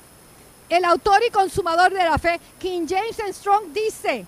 El 0.72 0.86
autor 0.86 1.20
y 1.28 1.30
consumador 1.30 1.92
de 1.92 2.02
la 2.02 2.16
fe, 2.16 2.40
King 2.58 2.86
James 2.88 3.36
Strong, 3.36 3.74
dice, 3.74 4.24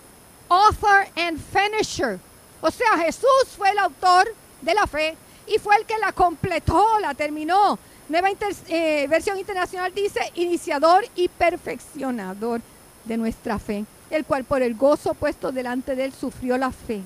author 0.50 1.06
and 1.16 1.40
finisher. 1.40 2.20
O 2.60 2.70
sea, 2.70 2.98
Jesús 2.98 3.48
fue 3.56 3.70
el 3.70 3.78
autor 3.78 4.26
de 4.60 4.74
la 4.74 4.86
fe 4.86 5.16
y 5.46 5.58
fue 5.58 5.74
el 5.76 5.86
que 5.86 5.96
la 5.96 6.12
completó, 6.12 6.98
la 7.00 7.14
terminó. 7.14 7.78
Nueva 8.10 8.28
eh, 8.68 9.06
versión 9.08 9.38
internacional 9.38 9.94
dice, 9.94 10.20
iniciador 10.34 11.06
y 11.16 11.28
perfeccionador 11.28 12.60
de 13.04 13.16
nuestra 13.16 13.58
fe, 13.58 13.86
el 14.10 14.26
cual 14.26 14.44
por 14.44 14.60
el 14.60 14.74
gozo 14.74 15.14
puesto 15.14 15.50
delante 15.50 15.96
de 15.96 16.04
él 16.04 16.12
sufrió 16.12 16.58
la 16.58 16.72
fe, 16.72 17.00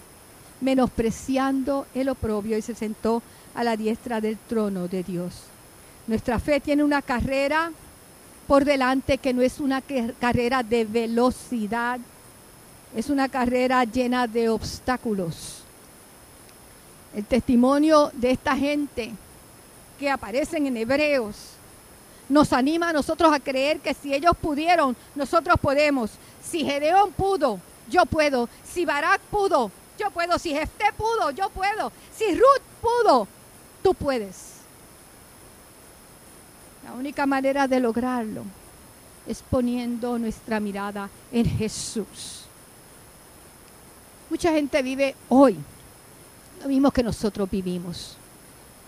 menospreciando 0.60 1.86
el 1.94 2.08
oprobio 2.08 2.58
y 2.58 2.62
se 2.62 2.74
sentó 2.74 3.22
a 3.54 3.62
la 3.62 3.76
diestra 3.76 4.20
del 4.20 4.36
trono 4.36 4.88
de 4.88 5.04
Dios. 5.04 5.44
Nuestra 6.08 6.40
fe 6.40 6.58
tiene 6.58 6.82
una 6.82 7.02
carrera 7.02 7.70
por 8.48 8.64
delante 8.64 9.18
que 9.18 9.34
no 9.34 9.42
es 9.42 9.60
una 9.60 9.82
carrera 10.18 10.62
de 10.62 10.86
velocidad, 10.86 12.00
es 12.96 13.10
una 13.10 13.28
carrera 13.28 13.84
llena 13.84 14.26
de 14.26 14.48
obstáculos. 14.48 15.62
El 17.14 17.26
testimonio 17.26 18.10
de 18.14 18.30
esta 18.30 18.56
gente 18.56 19.12
que 20.00 20.10
aparecen 20.10 20.66
en 20.66 20.78
Hebreos 20.78 21.36
nos 22.30 22.54
anima 22.54 22.88
a 22.88 22.92
nosotros 22.94 23.30
a 23.32 23.38
creer 23.38 23.80
que 23.80 23.92
si 23.92 24.14
ellos 24.14 24.32
pudieron, 24.40 24.96
nosotros 25.14 25.56
podemos. 25.60 26.10
Si 26.42 26.64
Gedeón 26.64 27.12
pudo, 27.12 27.60
yo 27.90 28.06
puedo. 28.06 28.48
Si 28.64 28.86
Barak 28.86 29.20
pudo, 29.30 29.70
yo 29.98 30.10
puedo. 30.10 30.38
Si 30.38 30.54
Jefté 30.54 30.86
pudo, 30.96 31.30
yo 31.32 31.50
puedo. 31.50 31.92
Si 32.16 32.34
Ruth 32.34 32.62
pudo, 32.80 33.28
tú 33.82 33.92
puedes. 33.92 34.57
La 36.88 36.94
única 36.94 37.26
manera 37.26 37.68
de 37.68 37.80
lograrlo 37.80 38.44
es 39.26 39.42
poniendo 39.42 40.18
nuestra 40.18 40.58
mirada 40.58 41.10
en 41.30 41.44
Jesús. 41.44 42.46
Mucha 44.30 44.50
gente 44.52 44.80
vive 44.80 45.14
hoy 45.28 45.58
lo 46.62 46.68
mismo 46.68 46.90
que 46.90 47.02
nosotros 47.02 47.48
vivimos. 47.50 48.16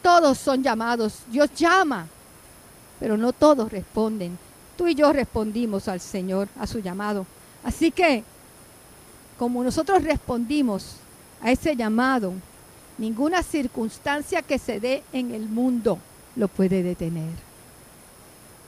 Todos 0.03 0.39
son 0.39 0.63
llamados, 0.63 1.19
Dios 1.31 1.51
llama, 1.55 2.07
pero 2.99 3.19
no 3.19 3.35
todos 3.35 3.71
responden. 3.71 4.39
Tú 4.79 4.89
y 4.89 4.95
yo 4.95 5.13
respondimos 5.13 5.87
al 5.87 6.01
Señor, 6.01 6.49
a 6.59 6.67
su 6.67 6.79
llamado. 6.79 7.27
Así 7.63 7.91
que, 7.91 8.25
como 9.39 9.63
nosotros 9.63 10.03
respondimos 10.03 10.97
a 11.43 11.51
ese 11.51 11.77
llamado, 11.77 12.33
ninguna 12.97 13.43
circunstancia 13.43 14.41
que 14.41 14.59
se 14.59 14.81
dé 14.81 15.03
en 15.13 15.35
el 15.35 15.51
mundo 15.51 15.99
lo 16.35 16.49
puede 16.49 16.83
detener. 16.83 17.50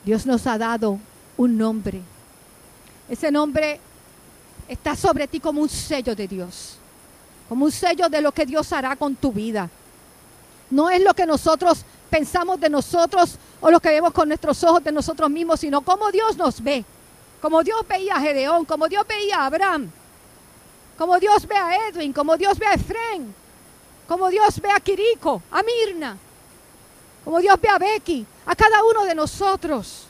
Dios 0.03 0.25
nos 0.25 0.45
ha 0.47 0.57
dado 0.57 0.99
un 1.37 1.57
nombre. 1.57 2.01
Ese 3.09 3.31
nombre 3.31 3.79
está 4.67 4.95
sobre 4.95 5.27
ti 5.27 5.39
como 5.39 5.61
un 5.61 5.69
sello 5.69 6.15
de 6.15 6.27
Dios, 6.27 6.77
como 7.47 7.65
un 7.65 7.71
sello 7.71 8.09
de 8.09 8.21
lo 8.21 8.31
que 8.31 8.45
Dios 8.45 8.71
hará 8.73 8.95
con 8.95 9.15
tu 9.15 9.31
vida. 9.31 9.69
No 10.69 10.89
es 10.89 11.01
lo 11.01 11.13
que 11.13 11.25
nosotros 11.25 11.85
pensamos 12.09 12.59
de 12.59 12.69
nosotros 12.69 13.37
o 13.61 13.71
lo 13.71 13.79
que 13.79 13.89
vemos 13.89 14.13
con 14.13 14.27
nuestros 14.27 14.63
ojos 14.63 14.83
de 14.83 14.91
nosotros 14.91 15.29
mismos, 15.29 15.59
sino 15.59 15.81
como 15.81 16.11
Dios 16.11 16.37
nos 16.37 16.61
ve, 16.61 16.83
como 17.41 17.63
Dios 17.63 17.85
veía 17.87 18.15
a 18.15 18.21
Gedeón, 18.21 18.65
como 18.65 18.87
Dios 18.87 19.05
veía 19.07 19.39
a 19.39 19.45
Abraham, 19.45 19.89
como 20.97 21.19
Dios 21.19 21.47
ve 21.47 21.55
a 21.55 21.87
Edwin, 21.87 22.13
como 22.13 22.37
Dios 22.37 22.57
ve 22.57 22.65
a 22.65 22.73
Efren, 22.73 23.33
como 24.07 24.29
Dios 24.29 24.59
ve 24.61 24.69
a 24.69 24.79
Quirico, 24.79 25.41
a 25.51 25.61
Mirna, 25.63 26.17
como 27.23 27.39
Dios 27.39 27.59
ve 27.61 27.69
a 27.69 27.77
Becky, 27.77 28.25
a 28.45 28.55
cada 28.55 28.83
uno 28.83 29.05
de 29.05 29.15
nosotros. 29.15 30.05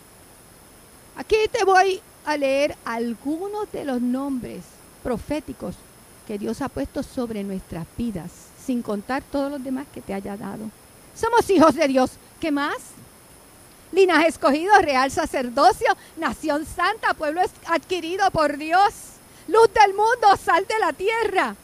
Aquí 1.15 1.35
te 1.51 1.63
voy 1.63 2.01
a 2.25 2.37
leer 2.37 2.75
algunos 2.85 3.71
de 3.71 3.85
los 3.85 4.01
nombres 4.01 4.63
proféticos 5.03 5.75
que 6.25 6.37
Dios 6.37 6.61
ha 6.61 6.69
puesto 6.69 7.03
sobre 7.03 7.43
nuestras 7.43 7.85
vidas, 7.97 8.31
sin 8.65 8.81
contar 8.81 9.21
todos 9.23 9.51
los 9.51 9.63
demás 9.63 9.85
que 9.93 10.01
te 10.01 10.13
haya 10.13 10.37
dado. 10.37 10.69
Somos 11.15 11.49
hijos 11.49 11.75
de 11.75 11.87
Dios. 11.87 12.11
¿Qué 12.39 12.51
más? 12.51 12.77
Linaje 13.91 14.27
escogido, 14.27 14.73
real 14.79 15.11
sacerdocio, 15.11 15.95
nación 16.17 16.65
santa, 16.65 17.13
pueblo 17.13 17.41
adquirido 17.67 18.31
por 18.31 18.57
Dios. 18.57 18.93
Luz 19.47 19.69
del 19.73 19.93
mundo, 19.93 20.35
sal 20.43 20.65
de 20.65 20.79
la 20.79 20.93
tierra. 20.93 21.55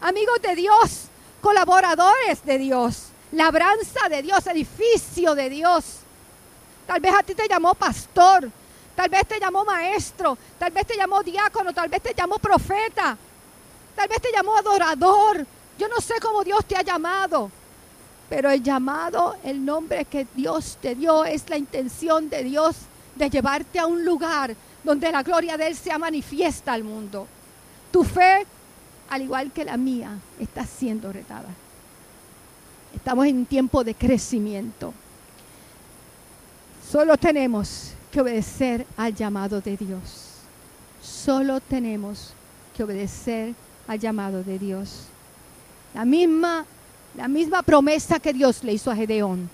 Amigos 0.00 0.40
de 0.42 0.56
Dios, 0.56 1.04
colaboradores 1.40 2.44
de 2.44 2.58
Dios, 2.58 3.08
labranza 3.32 4.08
de 4.08 4.22
Dios, 4.22 4.46
edificio 4.46 5.34
de 5.34 5.50
Dios. 5.50 5.84
Tal 6.86 7.00
vez 7.00 7.12
a 7.12 7.22
ti 7.22 7.34
te 7.34 7.48
llamó 7.48 7.74
pastor, 7.74 8.50
tal 8.94 9.10
vez 9.10 9.26
te 9.26 9.40
llamó 9.40 9.64
maestro, 9.64 10.38
tal 10.58 10.70
vez 10.70 10.86
te 10.86 10.96
llamó 10.96 11.22
diácono, 11.22 11.72
tal 11.72 11.88
vez 11.88 12.00
te 12.02 12.14
llamó 12.14 12.38
profeta, 12.38 13.16
tal 13.94 14.08
vez 14.08 14.20
te 14.20 14.30
llamó 14.32 14.56
adorador. 14.56 15.44
Yo 15.78 15.88
no 15.88 16.00
sé 16.00 16.14
cómo 16.22 16.44
Dios 16.44 16.64
te 16.64 16.76
ha 16.76 16.82
llamado, 16.82 17.50
pero 18.28 18.50
el 18.50 18.62
llamado, 18.62 19.36
el 19.42 19.64
nombre 19.64 20.04
que 20.04 20.26
Dios 20.34 20.78
te 20.80 20.94
dio 20.94 21.24
es 21.24 21.48
la 21.50 21.58
intención 21.58 22.30
de 22.30 22.44
Dios 22.44 22.76
de 23.16 23.30
llevarte 23.30 23.78
a 23.78 23.86
un 23.86 24.04
lugar 24.04 24.54
donde 24.84 25.10
la 25.10 25.22
gloria 25.22 25.56
de 25.56 25.66
Él 25.66 25.76
sea 25.76 25.98
manifiesta 25.98 26.72
al 26.72 26.84
mundo. 26.84 27.26
Tu 27.90 28.04
fe, 28.04 28.46
al 29.10 29.22
igual 29.22 29.50
que 29.52 29.64
la 29.64 29.76
mía, 29.76 30.16
está 30.38 30.64
siendo 30.64 31.12
retada. 31.12 31.48
Estamos 32.94 33.26
en 33.26 33.44
tiempo 33.46 33.82
de 33.82 33.94
crecimiento. 33.94 34.94
Solo 36.90 37.16
tenemos 37.16 37.92
que 38.12 38.20
obedecer 38.20 38.86
al 38.96 39.14
llamado 39.14 39.60
de 39.60 39.76
Dios. 39.76 40.36
Solo 41.02 41.60
tenemos 41.60 42.32
que 42.76 42.84
obedecer 42.84 43.54
al 43.88 43.98
llamado 43.98 44.44
de 44.44 44.58
Dios. 44.58 45.06
La 45.94 46.04
misma, 46.04 46.64
la 47.16 47.26
misma 47.26 47.62
promesa 47.62 48.20
que 48.20 48.32
Dios 48.32 48.62
le 48.62 48.74
hizo 48.74 48.90
a 48.90 48.96
Gedeón, 48.96 49.50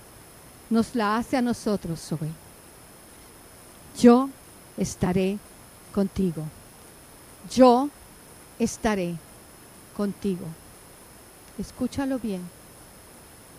nos 0.69 0.93
la 0.93 1.17
hace 1.17 1.37
a 1.37 1.41
nosotros 1.41 2.11
hoy. 2.11 2.29
Yo 3.99 4.29
estaré 4.77 5.37
contigo. 5.91 6.43
Yo 7.51 7.89
estaré 8.59 9.15
contigo. 9.95 10.45
Escúchalo 11.57 12.19
bien 12.19 12.41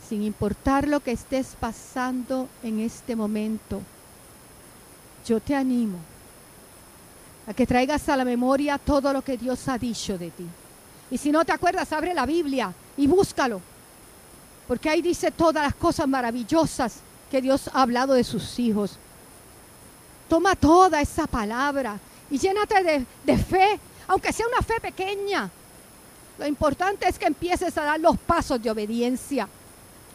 sin 0.09 0.23
importar 0.23 0.87
lo 0.87 1.01
que 1.01 1.13
estés 1.13 1.57
pasando 1.59 2.49
en 2.63 2.81
este 2.81 3.17
momento, 3.17 3.81
yo 5.27 5.41
te 5.41 5.55
animo 5.55 5.99
a 7.47 7.55
que 7.55 7.67
traigas 7.67 8.09
a 8.09 8.17
la 8.17 8.25
memoria 8.25 8.79
todo 8.79 9.13
lo 9.13 9.23
que 9.23 9.37
Dios 9.37 9.69
ha 9.69 9.79
dicho 9.79 10.19
de 10.19 10.31
ti. 10.31 10.47
Y 11.11 11.19
si 11.19 11.31
no 11.31 11.45
te 11.45 11.53
acuerdas, 11.53 11.93
abre 11.93 12.15
la 12.15 12.27
Biblia 12.27 12.73
y 12.97 13.07
búscalo. 13.07 13.61
Porque 14.67 14.89
ahí 14.89 15.03
dice 15.03 15.31
todas 15.31 15.63
las 15.63 15.75
cosas 15.75 16.09
maravillosas 16.09 17.01
que 17.31 17.43
Dios 17.43 17.69
ha 17.73 17.83
hablado 17.83 18.15
de 18.15 18.25
sus 18.25 18.59
hijos. 18.59 18.99
Toma 20.29 20.57
toda 20.57 21.01
esa 21.01 21.27
palabra 21.27 21.99
y 22.31 22.39
llénate 22.39 22.83
de, 22.83 23.07
de 23.25 23.39
fe, 23.39 23.79
aunque 24.09 24.33
sea 24.33 24.47
una 24.47 24.63
fe 24.63 24.81
pequeña. 24.81 25.51
Lo 26.39 26.47
importante 26.47 27.09
es 27.09 27.19
que 27.19 27.27
empieces 27.27 27.77
a 27.77 27.85
dar 27.85 28.01
los 28.01 28.19
pasos 28.19 28.63
de 28.63 28.71
obediencia. 28.71 29.49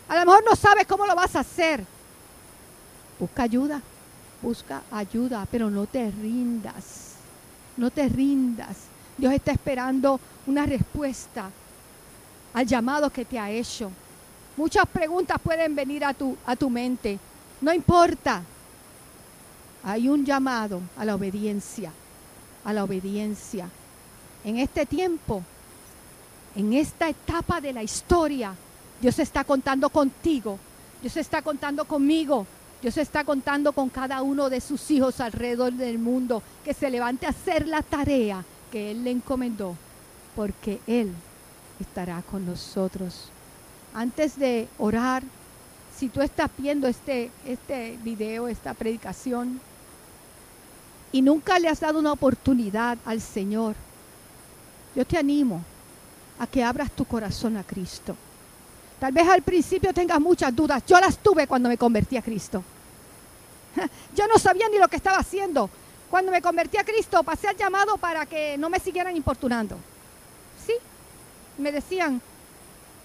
A 0.10 0.16
lo 0.16 0.26
mejor 0.26 0.44
no 0.44 0.56
sabes 0.56 0.88
cómo 0.88 1.06
lo 1.06 1.16
vas 1.16 1.36
a 1.36 1.42
hacer. 1.42 1.86
Busca 3.20 3.44
ayuda, 3.44 3.80
busca 4.42 4.82
ayuda, 4.92 5.48
pero 5.50 5.70
no 5.70 5.86
te 5.86 6.10
rindas. 6.10 7.14
No 7.78 7.92
te 7.92 8.10
rindas. 8.10 8.76
Dios 9.18 9.32
está 9.34 9.52
esperando 9.52 10.20
una 10.48 10.66
respuesta 10.66 11.52
al 12.54 12.66
llamado 12.66 13.12
que 13.12 13.24
te 13.24 13.38
ha 13.38 13.52
hecho. 13.52 13.92
Muchas 14.58 14.88
preguntas 14.88 15.38
pueden 15.44 15.76
venir 15.76 16.04
a 16.04 16.14
tu, 16.14 16.36
a 16.44 16.56
tu 16.56 16.72
mente. 16.72 17.20
No 17.62 17.72
importa. 17.72 18.42
Hay 19.84 20.10
un 20.10 20.26
llamado 20.26 20.82
a 20.98 21.06
la 21.06 21.14
obediencia, 21.14 21.92
a 22.66 22.74
la 22.74 22.84
obediencia. 22.84 23.70
En 24.44 24.58
este 24.58 24.88
tiempo, 24.88 25.44
en 26.56 26.74
esta 26.74 27.10
etapa 27.10 27.62
de 27.62 27.74
la 27.74 27.84
historia, 27.84 28.56
Dios 29.02 29.18
está 29.20 29.44
contando 29.44 29.90
contigo. 29.90 30.60
Dios 31.02 31.16
está 31.18 31.42
contando 31.42 31.86
conmigo. 31.86 32.46
Dios 32.82 32.98
está 32.98 33.24
contando 33.24 33.74
con 33.74 33.90
cada 33.90 34.22
uno 34.22 34.50
de 34.50 34.62
sus 34.62 34.90
hijos 34.92 35.20
alrededor 35.20 35.74
del 35.74 36.00
mundo 36.00 36.42
que 36.64 36.74
se 36.74 36.90
levante 36.90 37.26
a 37.26 37.30
hacer 37.30 37.68
la 37.68 37.82
tarea 37.82 38.44
que 38.72 38.92
Él 38.92 39.04
le 39.04 39.12
encomendó, 39.12 39.76
porque 40.36 40.80
Él 40.88 41.12
estará 41.80 42.22
con 42.22 42.46
nosotros. 42.46 43.30
Antes 43.94 44.38
de 44.38 44.70
orar, 44.78 45.24
si 45.98 46.08
tú 46.08 46.22
estás 46.22 46.50
viendo 46.58 46.88
este, 46.88 47.32
este 47.46 47.98
video, 48.04 48.48
esta 48.48 48.74
predicación, 48.74 49.60
y 51.12 51.22
nunca 51.22 51.60
le 51.60 51.68
has 51.68 51.82
dado 51.82 52.00
una 52.00 52.14
oportunidad 52.14 52.98
al 53.04 53.20
Señor, 53.20 53.76
yo 54.96 55.06
te 55.06 55.18
animo 55.18 55.62
a 56.38 56.48
que 56.48 56.64
abras 56.64 56.92
tu 56.92 57.04
corazón 57.04 57.58
a 57.58 57.64
Cristo. 57.64 58.16
Tal 59.00 59.14
vez 59.14 59.28
al 59.28 59.42
principio 59.42 59.94
tengas 59.94 60.20
muchas 60.20 60.54
dudas. 60.56 60.84
Yo 60.86 61.00
las 61.00 61.18
tuve 61.18 61.48
cuando 61.48 61.70
me 61.70 61.78
convertí 61.78 62.18
a 62.18 62.22
Cristo. 62.22 62.64
Yo 64.16 64.28
no 64.28 64.38
sabía 64.38 64.68
ni 64.70 64.78
lo 64.78 64.88
que 64.88 64.98
estaba 64.98 65.18
haciendo. 65.18 65.70
Cuando 66.10 66.32
me 66.32 66.42
convertí 66.42 66.78
a 66.78 66.84
Cristo, 66.84 67.24
pasé 67.24 67.48
al 67.48 67.56
llamado 67.56 67.98
para 67.98 68.26
que 68.26 68.58
no 68.58 68.70
me 68.70 68.80
siguieran 68.80 69.16
importunando. 69.16 69.78
Sí, 70.66 70.74
me 71.58 71.72
decían, 71.72 72.22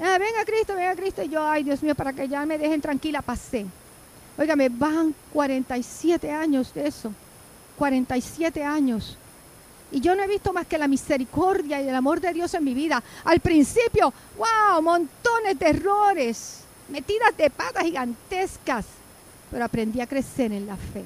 ah, 0.01 0.19
venga 0.19 0.45
Cristo, 0.45 0.75
venga 0.75 0.97
Cristo. 0.97 1.23
Y 1.23 1.29
yo, 1.29 1.47
ay 1.47 1.63
Dios 1.63 1.83
mío, 1.83 1.95
para 1.95 2.13
que 2.13 2.27
ya 2.29 2.45
me 2.47 2.59
dejen 2.59 2.81
tranquila, 2.81 3.23
pasé. 3.23 3.67
Óigame, 4.37 4.69
van 4.69 5.15
47 5.33 6.31
años 6.33 6.73
de 6.75 6.89
eso. 6.89 7.13
47 7.77 8.65
años. 8.65 9.17
Y 9.93 10.01
yo 10.01 10.14
no 10.14 10.22
he 10.22 10.26
visto 10.26 10.53
más 10.53 10.66
que 10.66 10.78
la 10.78 10.89
misericordia 10.89 11.80
y 11.80 11.89
el 11.89 11.95
amor 11.95 12.20
de 12.20 12.32
Dios 12.32 12.53
en 12.55 12.64
mi 12.64 12.74
vida. 12.74 13.03
Al 13.24 13.41
principio, 13.41 14.12
wow, 14.37 14.82
montones 14.82 15.59
de 15.59 15.68
errores, 15.68 16.64
metidas 16.89 17.37
de 17.37 17.51
patas 17.51 17.85
gigantescas. 17.85 18.87
Pero 19.51 19.64
aprendí 19.64 20.01
a 20.01 20.07
crecer 20.07 20.53
en 20.53 20.66
la 20.66 20.76
fe. 20.76 21.05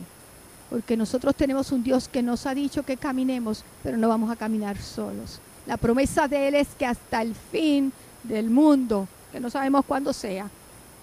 Porque 0.70 0.96
nosotros 0.96 1.34
tenemos 1.34 1.72
un 1.72 1.82
Dios 1.82 2.08
que 2.08 2.22
nos 2.22 2.46
ha 2.46 2.54
dicho 2.54 2.82
que 2.82 2.96
caminemos, 2.96 3.64
pero 3.82 3.96
no 3.96 4.08
vamos 4.08 4.30
a 4.30 4.36
caminar 4.36 4.78
solos. 4.78 5.40
La 5.66 5.76
promesa 5.76 6.28
de 6.28 6.48
Él 6.48 6.54
es 6.54 6.68
que 6.78 6.86
hasta 6.86 7.20
el 7.20 7.34
fin 7.34 7.92
del 8.22 8.48
mundo, 8.48 9.06
que 9.32 9.40
no 9.40 9.50
sabemos 9.50 9.84
cuándo 9.84 10.12
sea, 10.12 10.48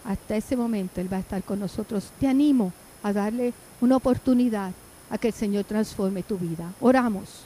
hasta 0.06 0.36
ese 0.36 0.56
momento 0.56 1.02
Él 1.02 1.12
va 1.12 1.18
a 1.18 1.22
estar 1.22 1.44
con 1.44 1.60
nosotros. 1.60 2.12
Te 2.20 2.28
animo 2.28 2.74
a 3.04 3.14
darle 3.14 3.54
una 3.82 3.98
oportunidad 3.98 4.72
a 5.10 5.18
que 5.18 5.28
el 5.28 5.34
Señor 5.34 5.66
transforme 5.66 6.24
tu 6.24 6.38
vida. 6.38 6.74
Oramos. 6.80 7.45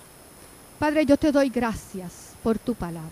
Padre, 0.79 1.05
yo 1.05 1.17
te 1.17 1.33
doy 1.33 1.49
gracias 1.49 2.29
por 2.41 2.57
tu 2.57 2.73
palabra. 2.73 3.09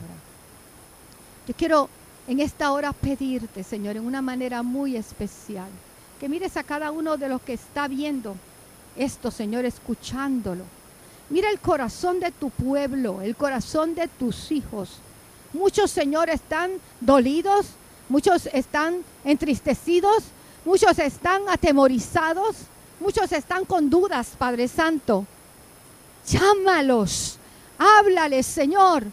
Yo 1.46 1.54
quiero 1.54 1.90
en 2.26 2.40
esta 2.40 2.72
hora 2.72 2.94
pedirte, 2.94 3.62
Señor, 3.62 3.98
en 3.98 4.06
una 4.06 4.22
manera 4.22 4.64
muy 4.64 4.96
especial, 4.96 5.68
que 6.18 6.30
mires 6.30 6.56
a 6.56 6.64
cada 6.64 6.92
uno 6.92 7.18
de 7.18 7.28
los 7.28 7.42
que 7.42 7.54
está 7.54 7.90
viendo 7.90 8.36
esto, 8.96 9.32
Señor, 9.32 9.66
escuchándolo. 9.66 10.64
Mira 11.30 11.50
el 11.50 11.60
corazón 11.60 12.22
de 12.22 12.32
tu 12.32 12.50
pueblo, 12.50 13.22
el 13.22 13.36
corazón 13.36 13.96
de 13.96 14.08
tus 14.08 14.50
hijos. 14.52 15.00
Muchos, 15.52 15.92
Señor, 15.92 16.30
están 16.30 16.72
dolidos, 17.02 17.68
muchos 18.08 18.48
están 18.54 19.04
entristecidos, 19.26 20.24
muchos 20.64 20.98
están 21.00 21.50
atemorizados, 21.50 22.56
muchos 23.02 23.30
están 23.34 23.66
con 23.66 23.90
dudas, 23.90 24.30
Padre 24.38 24.70
Santo. 24.70 25.26
Llámalos, 26.28 27.38
Háblales, 27.78 28.46
Señor, 28.46 29.04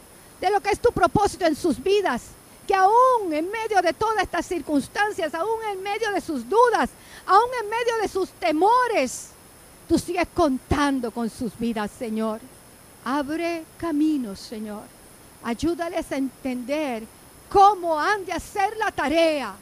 de 0.41 0.51
lo 0.51 0.61
que 0.61 0.71
es 0.71 0.81
tu 0.81 0.93
propósito 0.93 1.47
en 1.47 1.57
sus 1.57 1.83
vidas. 1.83 2.23
Que 2.67 2.75
aún 2.75 3.33
en 3.33 3.51
medio 3.51 3.83
de 3.83 3.93
todas 3.93 4.23
estas 4.23 4.47
circunstancias, 4.47 5.35
aún 5.35 5.59
en 5.71 5.83
medio 5.83 6.11
de 6.13 6.21
sus 6.21 6.49
dudas, 6.49 6.89
aún 7.27 7.51
en 7.63 7.69
medio 7.69 7.97
de 8.01 8.09
sus 8.09 8.31
temores, 8.31 9.31
tú 9.87 9.99
sigues 9.99 10.29
contando 10.33 11.11
con 11.11 11.29
sus 11.29 11.59
vidas, 11.59 11.91
Señor. 11.99 12.41
Abre 13.05 13.65
caminos, 13.77 14.41
Señor. 14.41 14.85
Ayúdales 15.43 16.11
a 16.11 16.17
entender 16.17 17.05
cómo 17.51 18.01
han 18.01 18.25
de 18.25 18.33
hacer 18.33 18.77
la 18.79 18.91
tarea. 18.91 19.55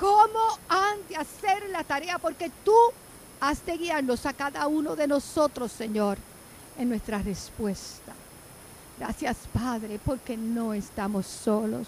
Cómo 0.00 0.58
han 0.68 1.06
de 1.08 1.16
hacer 1.16 1.68
la 1.68 1.84
tarea, 1.84 2.18
porque 2.18 2.50
tú 2.64 2.74
has 3.40 3.64
de 3.66 3.76
guiarnos 3.76 4.24
a 4.24 4.32
cada 4.32 4.66
uno 4.66 4.96
de 4.96 5.06
nosotros, 5.06 5.70
Señor, 5.70 6.16
en 6.78 6.88
nuestra 6.88 7.18
respuesta. 7.18 8.12
Gracias, 8.98 9.36
Padre, 9.52 9.98
porque 10.04 10.36
no 10.36 10.74
estamos 10.74 11.26
solos. 11.26 11.86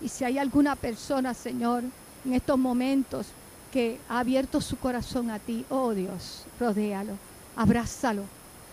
Y 0.00 0.08
si 0.08 0.24
hay 0.24 0.38
alguna 0.38 0.76
persona, 0.76 1.32
Señor, 1.34 1.84
en 2.24 2.34
estos 2.34 2.58
momentos 2.58 3.26
que 3.72 3.98
ha 4.08 4.20
abierto 4.20 4.60
su 4.60 4.78
corazón 4.78 5.30
a 5.30 5.38
ti, 5.38 5.64
oh 5.70 5.92
Dios, 5.92 6.44
rodéalo, 6.58 7.12
abrázalo. 7.56 8.22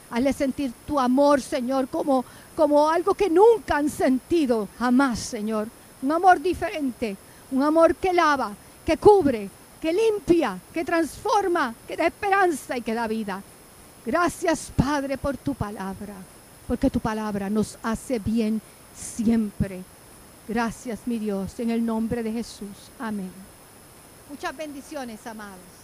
Hazle 0.10 0.34
sentir 0.34 0.72
tu 0.86 1.00
amor, 1.00 1.42
Señor, 1.42 1.88
como, 1.88 2.24
como 2.56 2.90
algo 2.90 3.14
que 3.16 3.30
nunca 3.30 3.78
han 3.78 3.90
sentido 3.90 4.68
jamás, 4.78 5.20
Señor. 5.20 5.68
Un 6.02 6.12
amor 6.12 6.40
diferente, 6.40 7.18
un 7.52 7.64
amor 7.64 7.96
que 7.96 8.14
lava, 8.14 8.52
que 8.86 8.98
cubre, 8.98 9.50
que 9.82 9.92
limpia, 9.92 10.60
que 10.74 10.86
transforma, 10.86 11.74
que 11.88 11.98
da 11.98 12.08
esperanza 12.08 12.78
y 12.78 12.82
que 12.82 12.94
da 12.94 13.08
vida. 13.08 13.42
Gracias, 14.06 14.72
Padre, 14.76 15.18
por 15.18 15.38
tu 15.38 15.54
palabra, 15.56 16.14
porque 16.68 16.90
tu 16.90 17.00
palabra 17.00 17.50
nos 17.50 17.78
hace 17.84 18.20
bien 18.20 18.62
siempre. 18.96 19.84
Gracias, 20.48 21.02
mi 21.06 21.20
Dios, 21.20 21.60
en 21.60 21.70
el 21.70 21.86
nombre 21.86 22.24
de 22.24 22.32
Jesús. 22.32 22.92
Amén. 23.00 23.32
Muchas 24.30 24.56
bendiciones, 24.56 25.26
amados. 25.28 25.83